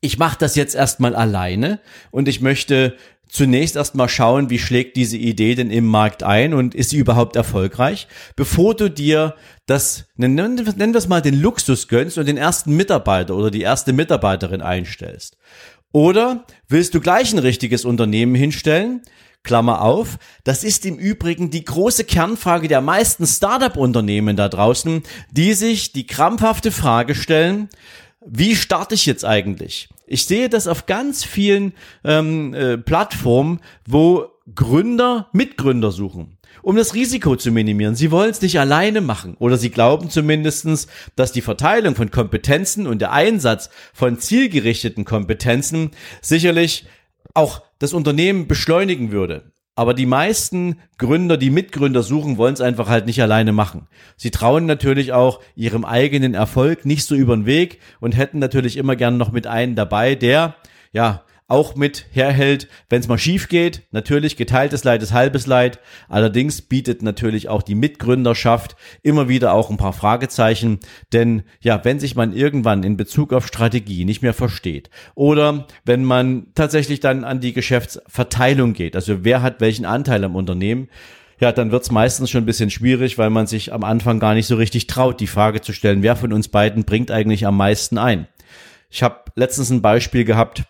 ich 0.00 0.18
mache 0.18 0.38
das 0.38 0.54
jetzt 0.56 0.74
erstmal 0.74 1.14
alleine 1.14 1.80
und 2.10 2.28
ich 2.28 2.40
möchte 2.40 2.96
zunächst 3.28 3.76
erstmal 3.76 4.08
schauen, 4.08 4.50
wie 4.50 4.58
schlägt 4.58 4.96
diese 4.96 5.16
Idee 5.16 5.54
denn 5.54 5.70
im 5.70 5.86
Markt 5.86 6.22
ein 6.22 6.54
und 6.54 6.74
ist 6.74 6.90
sie 6.90 6.98
überhaupt 6.98 7.36
erfolgreich, 7.36 8.06
bevor 8.36 8.74
du 8.74 8.88
dir 8.88 9.34
das, 9.66 10.06
nennen 10.16 10.64
wir 10.64 10.94
es 10.94 11.08
mal 11.08 11.22
den 11.22 11.40
Luxus 11.40 11.88
gönnst 11.88 12.18
und 12.18 12.26
den 12.26 12.36
ersten 12.36 12.76
Mitarbeiter 12.76 13.34
oder 13.34 13.50
die 13.50 13.62
erste 13.62 13.92
Mitarbeiterin 13.92 14.62
einstellst. 14.62 15.36
Oder 15.92 16.44
willst 16.68 16.94
du 16.94 17.00
gleich 17.00 17.32
ein 17.32 17.38
richtiges 17.38 17.84
Unternehmen 17.84 18.34
hinstellen? 18.34 19.02
Klammer 19.42 19.80
auf. 19.80 20.18
Das 20.44 20.64
ist 20.64 20.84
im 20.84 20.96
Übrigen 20.96 21.50
die 21.50 21.64
große 21.64 22.04
Kernfrage 22.04 22.68
der 22.68 22.80
meisten 22.80 23.26
Startup-Unternehmen 23.26 24.36
da 24.36 24.48
draußen, 24.48 25.04
die 25.30 25.54
sich 25.54 25.92
die 25.92 26.06
krampfhafte 26.06 26.72
Frage 26.72 27.14
stellen, 27.14 27.68
wie 28.26 28.56
starte 28.56 28.94
ich 28.94 29.06
jetzt 29.06 29.24
eigentlich? 29.24 29.88
Ich 30.06 30.26
sehe 30.26 30.48
das 30.48 30.66
auf 30.68 30.86
ganz 30.86 31.24
vielen 31.24 31.72
ähm, 32.04 32.54
äh, 32.54 32.78
Plattformen, 32.78 33.60
wo 33.86 34.26
Gründer 34.54 35.28
Mitgründer 35.32 35.90
suchen, 35.90 36.38
um 36.62 36.76
das 36.76 36.94
Risiko 36.94 37.34
zu 37.36 37.50
minimieren. 37.50 37.96
Sie 37.96 38.10
wollen 38.10 38.30
es 38.30 38.42
nicht 38.42 38.60
alleine 38.60 39.00
machen 39.00 39.36
oder 39.38 39.56
sie 39.56 39.70
glauben 39.70 40.10
zumindestens, 40.10 40.86
dass 41.16 41.32
die 41.32 41.40
Verteilung 41.40 41.96
von 41.96 42.10
Kompetenzen 42.10 42.86
und 42.86 43.00
der 43.00 43.12
Einsatz 43.12 43.70
von 43.92 44.18
zielgerichteten 44.18 45.04
Kompetenzen 45.04 45.90
sicherlich 46.20 46.86
auch 47.34 47.62
das 47.78 47.92
Unternehmen 47.92 48.46
beschleunigen 48.46 49.10
würde. 49.10 49.52
Aber 49.78 49.92
die 49.92 50.06
meisten 50.06 50.78
Gründer, 50.96 51.36
die 51.36 51.50
Mitgründer 51.50 52.02
suchen, 52.02 52.38
wollen 52.38 52.54
es 52.54 52.62
einfach 52.62 52.88
halt 52.88 53.04
nicht 53.04 53.20
alleine 53.20 53.52
machen. 53.52 53.86
Sie 54.16 54.30
trauen 54.30 54.64
natürlich 54.64 55.12
auch 55.12 55.40
ihrem 55.54 55.84
eigenen 55.84 56.32
Erfolg 56.32 56.86
nicht 56.86 57.04
so 57.04 57.14
über 57.14 57.36
den 57.36 57.44
Weg 57.44 57.78
und 58.00 58.16
hätten 58.16 58.38
natürlich 58.38 58.78
immer 58.78 58.96
gern 58.96 59.18
noch 59.18 59.32
mit 59.32 59.46
einem 59.46 59.74
dabei, 59.74 60.14
der, 60.14 60.56
ja, 60.92 61.25
auch 61.48 61.76
mit 61.76 62.06
herhält, 62.10 62.68
wenn 62.88 63.00
es 63.00 63.08
mal 63.08 63.18
schief 63.18 63.48
geht. 63.48 63.82
Natürlich 63.92 64.36
geteiltes 64.36 64.84
Leid 64.84 65.02
ist 65.02 65.12
halbes 65.12 65.46
Leid. 65.46 65.78
Allerdings 66.08 66.62
bietet 66.62 67.02
natürlich 67.02 67.48
auch 67.48 67.62
die 67.62 67.74
Mitgründerschaft 67.74 68.76
immer 69.02 69.28
wieder 69.28 69.52
auch 69.52 69.70
ein 69.70 69.76
paar 69.76 69.92
Fragezeichen. 69.92 70.80
Denn 71.12 71.44
ja, 71.60 71.84
wenn 71.84 72.00
sich 72.00 72.16
man 72.16 72.32
irgendwann 72.32 72.82
in 72.82 72.96
Bezug 72.96 73.32
auf 73.32 73.46
Strategie 73.46 74.04
nicht 74.04 74.22
mehr 74.22 74.34
versteht 74.34 74.90
oder 75.14 75.66
wenn 75.84 76.04
man 76.04 76.48
tatsächlich 76.54 77.00
dann 77.00 77.24
an 77.24 77.40
die 77.40 77.52
Geschäftsverteilung 77.52 78.72
geht, 78.72 78.96
also 78.96 79.24
wer 79.24 79.42
hat 79.42 79.60
welchen 79.60 79.84
Anteil 79.84 80.24
am 80.24 80.34
Unternehmen, 80.34 80.88
ja, 81.38 81.52
dann 81.52 81.70
wird's 81.70 81.90
meistens 81.90 82.30
schon 82.30 82.42
ein 82.42 82.46
bisschen 82.46 82.70
schwierig, 82.70 83.18
weil 83.18 83.30
man 83.30 83.46
sich 83.46 83.72
am 83.72 83.84
Anfang 83.84 84.18
gar 84.18 84.34
nicht 84.34 84.46
so 84.46 84.56
richtig 84.56 84.86
traut, 84.86 85.20
die 85.20 85.26
Frage 85.26 85.60
zu 85.60 85.72
stellen, 85.72 86.02
wer 86.02 86.16
von 86.16 86.32
uns 86.32 86.48
beiden 86.48 86.84
bringt 86.84 87.10
eigentlich 87.10 87.46
am 87.46 87.56
meisten 87.56 87.98
ein. 87.98 88.26
Ich 88.90 89.02
habe 89.02 89.24
letztens 89.34 89.70
ein 89.70 89.82
Beispiel 89.82 90.24
gehabt, 90.24 90.64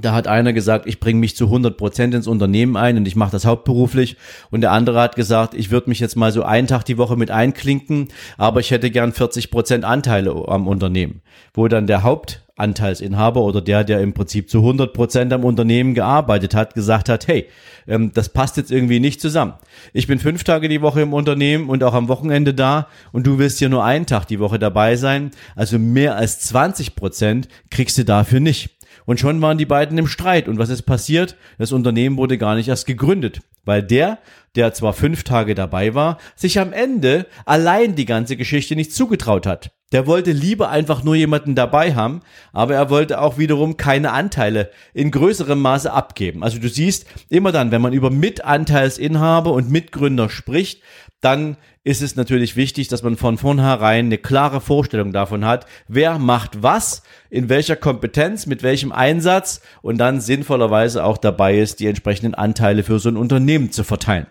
da 0.00 0.12
hat 0.12 0.26
einer 0.26 0.52
gesagt, 0.52 0.86
ich 0.86 1.00
bringe 1.00 1.20
mich 1.20 1.36
zu 1.36 1.46
100 1.46 1.76
Prozent 1.76 2.14
ins 2.14 2.26
Unternehmen 2.26 2.76
ein 2.76 2.96
und 2.96 3.08
ich 3.08 3.16
mache 3.16 3.32
das 3.32 3.44
hauptberuflich. 3.44 4.16
Und 4.50 4.60
der 4.60 4.72
andere 4.72 5.00
hat 5.00 5.16
gesagt, 5.16 5.54
ich 5.54 5.70
würde 5.70 5.88
mich 5.88 6.00
jetzt 6.00 6.16
mal 6.16 6.32
so 6.32 6.42
einen 6.42 6.66
Tag 6.66 6.84
die 6.84 6.98
Woche 6.98 7.16
mit 7.16 7.30
einklinken, 7.30 8.08
aber 8.36 8.60
ich 8.60 8.70
hätte 8.70 8.90
gern 8.90 9.12
40 9.12 9.50
Prozent 9.50 9.84
Anteile 9.84 10.34
am 10.48 10.68
Unternehmen. 10.68 11.22
Wo 11.54 11.68
dann 11.68 11.86
der 11.86 12.02
Hauptanteilsinhaber 12.02 13.42
oder 13.42 13.60
der, 13.60 13.84
der 13.84 14.00
im 14.00 14.12
Prinzip 14.12 14.50
zu 14.50 14.58
100 14.58 14.92
Prozent 14.92 15.32
am 15.32 15.44
Unternehmen 15.44 15.94
gearbeitet 15.94 16.54
hat, 16.54 16.74
gesagt 16.74 17.08
hat, 17.08 17.26
hey, 17.26 17.46
ähm, 17.86 18.12
das 18.14 18.28
passt 18.28 18.56
jetzt 18.56 18.70
irgendwie 18.70 19.00
nicht 19.00 19.20
zusammen. 19.20 19.54
Ich 19.92 20.06
bin 20.06 20.18
fünf 20.18 20.44
Tage 20.44 20.68
die 20.68 20.82
Woche 20.82 21.02
im 21.02 21.12
Unternehmen 21.12 21.68
und 21.68 21.82
auch 21.84 21.94
am 21.94 22.08
Wochenende 22.08 22.54
da 22.54 22.88
und 23.12 23.26
du 23.26 23.38
willst 23.38 23.58
hier 23.58 23.68
nur 23.68 23.84
einen 23.84 24.06
Tag 24.06 24.26
die 24.26 24.40
Woche 24.40 24.58
dabei 24.58 24.96
sein. 24.96 25.30
Also 25.54 25.78
mehr 25.78 26.16
als 26.16 26.40
20 26.40 26.96
Prozent 26.96 27.48
kriegst 27.70 27.98
du 27.98 28.04
dafür 28.04 28.40
nicht. 28.40 28.75
Und 29.04 29.20
schon 29.20 29.40
waren 29.42 29.58
die 29.58 29.66
beiden 29.66 29.98
im 29.98 30.06
Streit. 30.06 30.48
Und 30.48 30.58
was 30.58 30.70
ist 30.70 30.82
passiert? 30.82 31.36
Das 31.58 31.72
Unternehmen 31.72 32.16
wurde 32.16 32.38
gar 32.38 32.54
nicht 32.54 32.68
erst 32.68 32.86
gegründet, 32.86 33.40
weil 33.64 33.82
der, 33.82 34.18
der 34.54 34.72
zwar 34.72 34.92
fünf 34.92 35.24
Tage 35.24 35.54
dabei 35.54 35.94
war, 35.94 36.18
sich 36.34 36.58
am 36.58 36.72
Ende 36.72 37.26
allein 37.44 37.94
die 37.94 38.06
ganze 38.06 38.36
Geschichte 38.36 38.76
nicht 38.76 38.92
zugetraut 38.92 39.46
hat. 39.46 39.70
Der 39.92 40.06
wollte 40.08 40.32
lieber 40.32 40.68
einfach 40.68 41.04
nur 41.04 41.14
jemanden 41.14 41.54
dabei 41.54 41.94
haben, 41.94 42.22
aber 42.52 42.74
er 42.74 42.90
wollte 42.90 43.20
auch 43.20 43.38
wiederum 43.38 43.76
keine 43.76 44.12
Anteile 44.12 44.70
in 44.94 45.12
größerem 45.12 45.60
Maße 45.60 45.92
abgeben. 45.92 46.42
Also 46.42 46.58
du 46.58 46.68
siehst, 46.68 47.06
immer 47.28 47.52
dann, 47.52 47.70
wenn 47.70 47.82
man 47.82 47.92
über 47.92 48.10
Mitanteilsinhaber 48.10 49.52
und 49.52 49.70
Mitgründer 49.70 50.28
spricht, 50.28 50.82
dann 51.20 51.56
ist 51.84 52.02
es 52.02 52.16
natürlich 52.16 52.56
wichtig, 52.56 52.88
dass 52.88 53.04
man 53.04 53.16
von 53.16 53.38
vornherein 53.38 54.06
eine 54.06 54.18
klare 54.18 54.60
Vorstellung 54.60 55.12
davon 55.12 55.44
hat, 55.44 55.66
wer 55.86 56.18
macht 56.18 56.62
was, 56.62 57.04
in 57.30 57.48
welcher 57.48 57.76
Kompetenz, 57.76 58.46
mit 58.46 58.64
welchem 58.64 58.90
Einsatz 58.90 59.60
und 59.82 59.98
dann 59.98 60.20
sinnvollerweise 60.20 61.04
auch 61.04 61.16
dabei 61.16 61.58
ist, 61.58 61.78
die 61.78 61.86
entsprechenden 61.86 62.34
Anteile 62.34 62.82
für 62.82 62.98
so 62.98 63.08
ein 63.08 63.16
Unternehmen 63.16 63.70
zu 63.70 63.84
verteilen. 63.84 64.26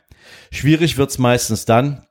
Schwierig 0.51 0.97
wird's 0.97 1.17
meistens 1.17 1.63
dann, 1.63 2.05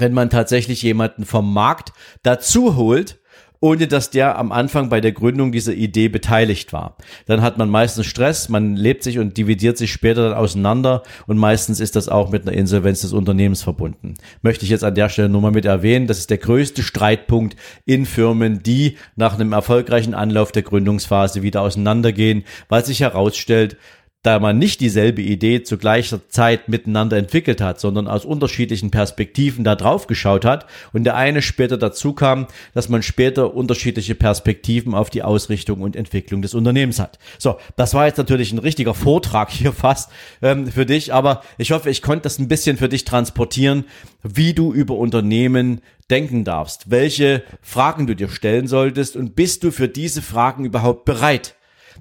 wenn 0.00 0.12
man 0.12 0.30
tatsächlich 0.30 0.82
jemanden 0.82 1.24
vom 1.24 1.52
Markt 1.52 1.92
dazu 2.22 2.76
holt, 2.76 3.18
ohne 3.60 3.88
dass 3.88 4.10
der 4.10 4.38
am 4.38 4.52
Anfang 4.52 4.88
bei 4.88 5.00
der 5.00 5.12
Gründung 5.12 5.52
dieser 5.52 5.74
Idee 5.74 6.08
beteiligt 6.08 6.72
war. 6.72 6.96
Dann 7.26 7.42
hat 7.42 7.58
man 7.58 7.68
meistens 7.68 8.06
Stress, 8.06 8.48
man 8.48 8.76
lebt 8.76 9.02
sich 9.02 9.18
und 9.18 9.36
dividiert 9.36 9.76
sich 9.76 9.92
später 9.92 10.28
dann 10.28 10.38
auseinander 10.38 11.02
und 11.26 11.38
meistens 11.38 11.80
ist 11.80 11.96
das 11.96 12.08
auch 12.08 12.30
mit 12.30 12.42
einer 12.42 12.56
Insolvenz 12.56 13.00
des 13.00 13.12
Unternehmens 13.12 13.62
verbunden. 13.62 14.14
Möchte 14.42 14.64
ich 14.64 14.70
jetzt 14.70 14.84
an 14.84 14.94
der 14.94 15.08
Stelle 15.08 15.28
nur 15.28 15.40
mal 15.40 15.50
mit 15.50 15.64
erwähnen, 15.64 16.06
das 16.06 16.18
ist 16.18 16.30
der 16.30 16.38
größte 16.38 16.82
Streitpunkt 16.82 17.56
in 17.84 18.06
Firmen, 18.06 18.62
die 18.62 18.96
nach 19.16 19.34
einem 19.34 19.52
erfolgreichen 19.52 20.14
Anlauf 20.14 20.52
der 20.52 20.62
Gründungsphase 20.62 21.42
wieder 21.42 21.62
auseinandergehen, 21.62 22.44
weil 22.68 22.84
sich 22.84 23.00
herausstellt, 23.00 23.76
da 24.22 24.40
man 24.40 24.58
nicht 24.58 24.80
dieselbe 24.80 25.22
Idee 25.22 25.62
zu 25.62 25.78
gleicher 25.78 26.28
Zeit 26.28 26.68
miteinander 26.68 27.16
entwickelt 27.16 27.60
hat, 27.60 27.78
sondern 27.78 28.08
aus 28.08 28.24
unterschiedlichen 28.24 28.90
Perspektiven 28.90 29.62
da 29.62 29.76
drauf 29.76 30.08
geschaut 30.08 30.44
hat 30.44 30.66
und 30.92 31.04
der 31.04 31.14
eine 31.14 31.40
später 31.40 31.78
dazu 31.78 32.14
kam, 32.14 32.48
dass 32.74 32.88
man 32.88 33.04
später 33.04 33.54
unterschiedliche 33.54 34.16
Perspektiven 34.16 34.94
auf 34.94 35.08
die 35.08 35.22
Ausrichtung 35.22 35.82
und 35.82 35.94
Entwicklung 35.94 36.42
des 36.42 36.54
Unternehmens 36.54 36.98
hat. 36.98 37.18
So, 37.38 37.58
das 37.76 37.94
war 37.94 38.06
jetzt 38.06 38.18
natürlich 38.18 38.52
ein 38.52 38.58
richtiger 38.58 38.94
Vortrag 38.94 39.50
hier 39.50 39.72
fast 39.72 40.10
ähm, 40.42 40.66
für 40.66 40.84
dich, 40.84 41.14
aber 41.14 41.42
ich 41.56 41.70
hoffe, 41.70 41.88
ich 41.88 42.02
konnte 42.02 42.22
das 42.22 42.40
ein 42.40 42.48
bisschen 42.48 42.76
für 42.76 42.88
dich 42.88 43.04
transportieren, 43.04 43.84
wie 44.24 44.52
du 44.52 44.72
über 44.72 44.96
Unternehmen 44.96 45.80
denken 46.10 46.42
darfst, 46.42 46.90
welche 46.90 47.44
Fragen 47.60 48.08
du 48.08 48.16
dir 48.16 48.28
stellen 48.28 48.66
solltest 48.66 49.14
und 49.14 49.36
bist 49.36 49.62
du 49.62 49.70
für 49.70 49.88
diese 49.88 50.22
Fragen 50.22 50.64
überhaupt 50.64 51.04
bereit? 51.04 51.54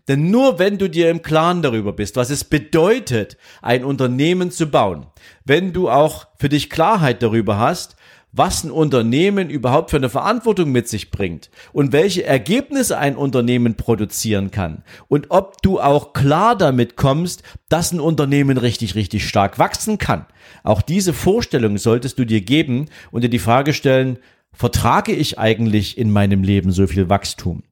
Denn 0.08 0.32
nur 0.32 0.58
wenn 0.60 0.78
du 0.78 0.90
dir 0.90 1.10
im 1.10 1.22
Klaren 1.22 1.62
darüber 1.62 1.94
bist, 1.94 2.16
was 2.16 2.30
es 2.30 2.44
bedeutet, 2.44 3.38
ein 3.62 3.84
Unternehmen 3.84 4.52
zu 4.52 4.68
bauen, 4.68 5.08
wenn 5.44 5.74
du 5.74 5.90
auch 5.90 6.28
für 6.38 6.50
dich 6.50 6.70
Klarheit 6.70 7.22
darüber 7.22 7.58
hast, 7.58 7.98
was 8.32 8.64
ein 8.64 8.72
Unternehmen 8.72 9.50
überhaupt 9.50 9.90
für 9.90 9.98
eine 9.98 10.10
Verantwortung 10.10 10.72
mit 10.72 10.88
sich 10.88 11.12
bringt 11.12 11.50
und 11.74 11.92
welche 11.92 12.24
Ergebnisse 12.24 12.98
ein 12.98 13.16
Unternehmen 13.16 13.76
produzieren 13.76 14.52
kann 14.52 14.84
und 15.08 15.28
ob 15.30 15.62
du 15.62 15.80
auch 15.80 16.14
klar 16.14 16.56
damit 16.56 16.98
kommst, 16.98 17.42
dass 17.68 17.92
ein 17.92 18.00
Unternehmen 18.00 18.58
richtig, 18.58 18.96
richtig 18.96 19.28
stark 19.28 19.60
wachsen 19.60 19.98
kann. 19.98 20.26
Auch 20.64 20.82
diese 20.82 21.14
Vorstellung 21.14 21.78
solltest 21.78 22.20
du 22.20 22.26
dir 22.26 22.42
geben 22.42 22.90
und 23.12 23.24
dir 23.24 23.30
die 23.30 23.40
Frage 23.40 23.74
stellen, 23.74 24.20
vertrage 24.58 25.14
ich 25.14 25.40
eigentlich 25.40 25.98
in 25.98 26.12
meinem 26.12 26.44
Leben 26.44 26.72
so 26.72 26.88
viel 26.88 27.10
Wachstum? 27.10 27.64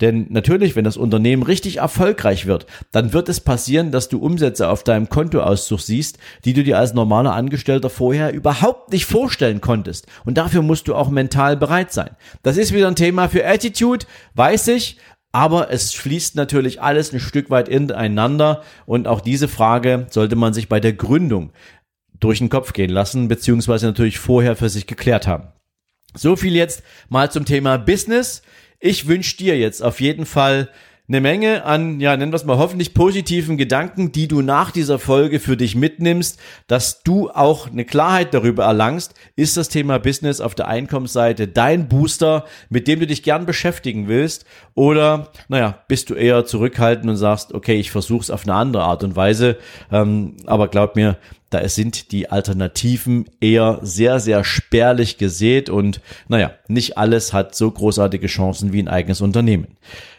Denn 0.00 0.26
natürlich, 0.30 0.76
wenn 0.76 0.84
das 0.84 0.96
Unternehmen 0.96 1.42
richtig 1.42 1.78
erfolgreich 1.78 2.46
wird, 2.46 2.66
dann 2.92 3.12
wird 3.12 3.28
es 3.28 3.40
passieren, 3.40 3.90
dass 3.90 4.08
du 4.08 4.18
Umsätze 4.18 4.68
auf 4.68 4.84
deinem 4.84 5.08
Kontoauszug 5.08 5.80
siehst, 5.80 6.18
die 6.44 6.52
du 6.52 6.62
dir 6.62 6.78
als 6.78 6.94
normaler 6.94 7.34
Angestellter 7.34 7.90
vorher 7.90 8.32
überhaupt 8.32 8.92
nicht 8.92 9.06
vorstellen 9.06 9.60
konntest. 9.60 10.06
Und 10.24 10.38
dafür 10.38 10.62
musst 10.62 10.88
du 10.88 10.94
auch 10.94 11.08
mental 11.08 11.56
bereit 11.56 11.92
sein. 11.92 12.10
Das 12.42 12.56
ist 12.56 12.72
wieder 12.72 12.88
ein 12.88 12.96
Thema 12.96 13.28
für 13.28 13.46
Attitude, 13.46 14.06
weiß 14.34 14.68
ich, 14.68 14.98
aber 15.32 15.72
es 15.72 15.92
fließt 15.92 16.36
natürlich 16.36 16.80
alles 16.80 17.12
ein 17.12 17.18
Stück 17.18 17.50
weit 17.50 17.68
ineinander 17.68 18.62
und 18.86 19.08
auch 19.08 19.20
diese 19.20 19.48
Frage 19.48 20.06
sollte 20.10 20.36
man 20.36 20.54
sich 20.54 20.68
bei 20.68 20.78
der 20.78 20.92
Gründung 20.92 21.50
durch 22.20 22.38
den 22.38 22.50
Kopf 22.50 22.72
gehen 22.72 22.90
lassen, 22.90 23.26
beziehungsweise 23.26 23.86
natürlich 23.86 24.20
vorher 24.20 24.54
für 24.54 24.68
sich 24.68 24.86
geklärt 24.86 25.26
haben. 25.26 25.48
So 26.14 26.36
viel 26.36 26.54
jetzt 26.54 26.82
mal 27.08 27.30
zum 27.30 27.44
Thema 27.44 27.76
Business. 27.76 28.42
Ich 28.78 29.08
wünsche 29.08 29.36
dir 29.36 29.58
jetzt 29.58 29.82
auf 29.82 30.00
jeden 30.00 30.26
Fall 30.26 30.68
eine 31.06 31.20
Menge 31.20 31.64
an, 31.64 32.00
ja, 32.00 32.16
nennen 32.16 32.32
wir 32.32 32.36
es 32.36 32.46
mal 32.46 32.56
hoffentlich 32.56 32.94
positiven 32.94 33.58
Gedanken, 33.58 34.10
die 34.10 34.26
du 34.26 34.40
nach 34.40 34.70
dieser 34.70 34.98
Folge 34.98 35.38
für 35.38 35.54
dich 35.54 35.74
mitnimmst, 35.74 36.40
dass 36.66 37.02
du 37.02 37.28
auch 37.28 37.70
eine 37.70 37.84
Klarheit 37.84 38.32
darüber 38.32 38.64
erlangst, 38.64 39.12
ist 39.36 39.58
das 39.58 39.68
Thema 39.68 39.98
Business 39.98 40.40
auf 40.40 40.54
der 40.54 40.68
Einkommensseite 40.68 41.46
dein 41.46 41.88
Booster, 41.88 42.46
mit 42.70 42.88
dem 42.88 43.00
du 43.00 43.06
dich 43.06 43.22
gern 43.22 43.44
beschäftigen 43.44 44.08
willst 44.08 44.46
oder, 44.72 45.30
naja, 45.48 45.78
bist 45.88 46.08
du 46.08 46.14
eher 46.14 46.46
zurückhaltend 46.46 47.10
und 47.10 47.16
sagst, 47.16 47.52
okay, 47.52 47.74
ich 47.74 47.90
versuche 47.90 48.22
es 48.22 48.30
auf 48.30 48.44
eine 48.44 48.54
andere 48.54 48.84
Art 48.84 49.04
und 49.04 49.14
Weise, 49.14 49.58
ähm, 49.92 50.38
aber 50.46 50.68
glaub 50.68 50.96
mir, 50.96 51.18
da 51.54 51.68
sind 51.68 52.10
die 52.10 52.30
Alternativen 52.30 53.26
eher 53.40 53.78
sehr, 53.82 54.18
sehr 54.18 54.42
spärlich 54.42 55.18
gesät 55.18 55.70
und 55.70 56.00
naja, 56.26 56.50
nicht 56.66 56.98
alles 56.98 57.32
hat 57.32 57.54
so 57.54 57.70
großartige 57.70 58.26
Chancen 58.26 58.72
wie 58.72 58.82
ein 58.82 58.88
eigenes 58.88 59.20
Unternehmen. 59.20 59.76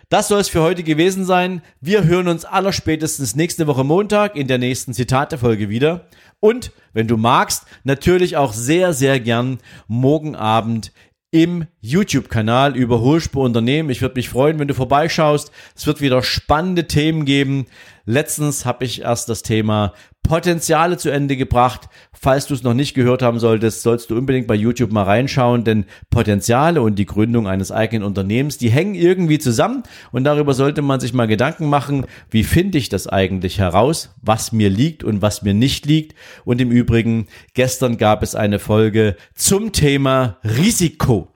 Das 0.08 0.30
soll 0.30 0.39
es 0.39 0.48
für 0.48 0.62
heute 0.62 0.84
gewesen 0.84 1.26
sein. 1.26 1.62
Wir 1.82 2.06
hören 2.06 2.30
uns 2.30 2.45
allerspätestens 2.45 3.36
nächste 3.36 3.67
Woche 3.67 3.84
Montag 3.84 4.38
in 4.38 4.48
der 4.48 4.60
nächsten 4.60 4.93
Zitatefolge 4.93 5.67
wieder. 5.67 6.08
Und 6.39 6.71
wenn 6.93 7.08
du 7.08 7.17
magst, 7.17 7.65
natürlich 7.84 8.38
auch 8.38 8.54
sehr, 8.54 8.93
sehr 8.93 9.19
gern 9.19 9.60
morgen 9.89 10.38
Abend 10.38 10.93
im 11.32 11.65
YouTube-Kanal 11.86 12.76
über 12.76 13.00
Hohlspur 13.00 13.43
Unternehmen. 13.43 13.89
Ich 13.89 14.02
würde 14.02 14.15
mich 14.15 14.30
freuen, 14.30 14.58
wenn 14.58 14.67
du 14.67 14.74
vorbeischaust. 14.74 15.52
Es 15.76 15.86
wird 15.86 16.02
wieder 16.02 16.24
spannende 16.24 16.88
Themen 16.88 17.26
geben. 17.26 17.67
Letztens 18.06 18.65
habe 18.65 18.86
ich 18.86 19.02
erst 19.02 19.30
das 19.30 19.43
Thema 19.43 19.93
Potenziale 20.24 20.98
zu 20.98 21.12
Ende 21.12 21.38
gebracht. 21.38 21.88
Falls 22.12 22.48
du 22.48 22.56
es 22.56 22.63
noch 22.63 22.74
nicht 22.74 22.95
gehört 22.95 23.21
haben 23.21 23.38
solltest, 23.38 23.84
sollst 23.84 24.10
du 24.10 24.17
unbedingt 24.17 24.48
bei 24.48 24.56
YouTube 24.56 24.91
mal 24.91 25.04
reinschauen, 25.04 25.63
denn 25.63 25.86
Potenziale 26.10 26.82
und 26.82 26.95
die 26.95 27.06
Gründung 27.06 27.48
eines 27.48 27.71
eigenen 27.71 28.04
Unternehmens, 28.04 28.58
die 28.58 28.69
hängen 28.69 28.95
irgendwie 28.95 29.38
zusammen 29.38 29.84
und 30.12 30.24
darüber 30.24 30.56
sollte 30.56 30.82
man 30.82 31.00
sich 31.00 31.13
mal 31.13 31.28
Gedanken 31.28 31.69
machen, 31.69 32.06
wie 32.32 32.43
finde 32.43 32.80
ich 32.80 32.89
das 32.89 33.06
eigentlich 33.06 33.60
heraus, 33.60 34.15
was 34.24 34.52
mir 34.52 34.69
liegt 34.71 35.04
und 35.04 35.21
was 35.21 35.43
mir 35.43 35.54
nicht 35.54 35.86
liegt. 35.86 36.15
Und 36.43 36.60
im 36.60 36.71
Übrigen, 36.71 37.28
gestern 37.54 37.98
gab 37.98 38.24
es 38.24 38.34
eine 38.34 38.58
Folge 38.58 39.15
zum 39.36 39.71
Thema 39.71 40.38
Risiko. 40.43 41.32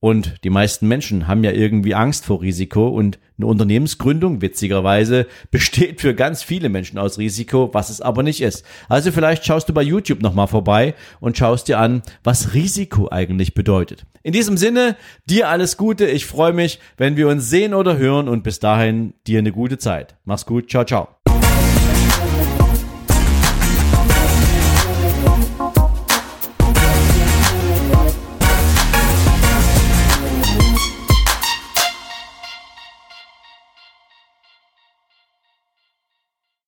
Und 0.00 0.42
die 0.44 0.50
meisten 0.50 0.88
Menschen 0.88 1.28
haben 1.28 1.44
ja 1.44 1.52
irgendwie 1.52 1.94
Angst 1.94 2.24
vor 2.24 2.40
Risiko 2.40 2.88
und 2.88 3.18
eine 3.36 3.46
Unternehmensgründung, 3.46 4.40
witzigerweise, 4.40 5.26
besteht 5.50 6.00
für 6.00 6.14
ganz 6.14 6.42
viele 6.42 6.70
Menschen 6.70 6.98
aus 6.98 7.18
Risiko, 7.18 7.68
was 7.72 7.90
es 7.90 8.00
aber 8.00 8.22
nicht 8.22 8.40
ist. 8.40 8.64
Also 8.88 9.12
vielleicht 9.12 9.44
schaust 9.44 9.68
du 9.68 9.74
bei 9.74 9.82
YouTube 9.82 10.22
nochmal 10.22 10.48
vorbei 10.48 10.94
und 11.20 11.36
schaust 11.36 11.68
dir 11.68 11.78
an, 11.78 12.02
was 12.24 12.54
Risiko 12.54 13.08
eigentlich 13.10 13.54
bedeutet. 13.54 14.06
In 14.22 14.32
diesem 14.32 14.56
Sinne, 14.56 14.96
dir 15.26 15.48
alles 15.48 15.76
Gute. 15.76 16.06
Ich 16.06 16.24
freue 16.26 16.54
mich, 16.54 16.80
wenn 16.96 17.16
wir 17.16 17.28
uns 17.28 17.50
sehen 17.50 17.74
oder 17.74 17.98
hören 17.98 18.28
und 18.28 18.42
bis 18.42 18.58
dahin 18.58 19.12
dir 19.26 19.38
eine 19.38 19.52
gute 19.52 19.78
Zeit. 19.78 20.16
Mach's 20.24 20.46
gut. 20.46 20.70
Ciao, 20.70 20.84
ciao. 20.84 21.08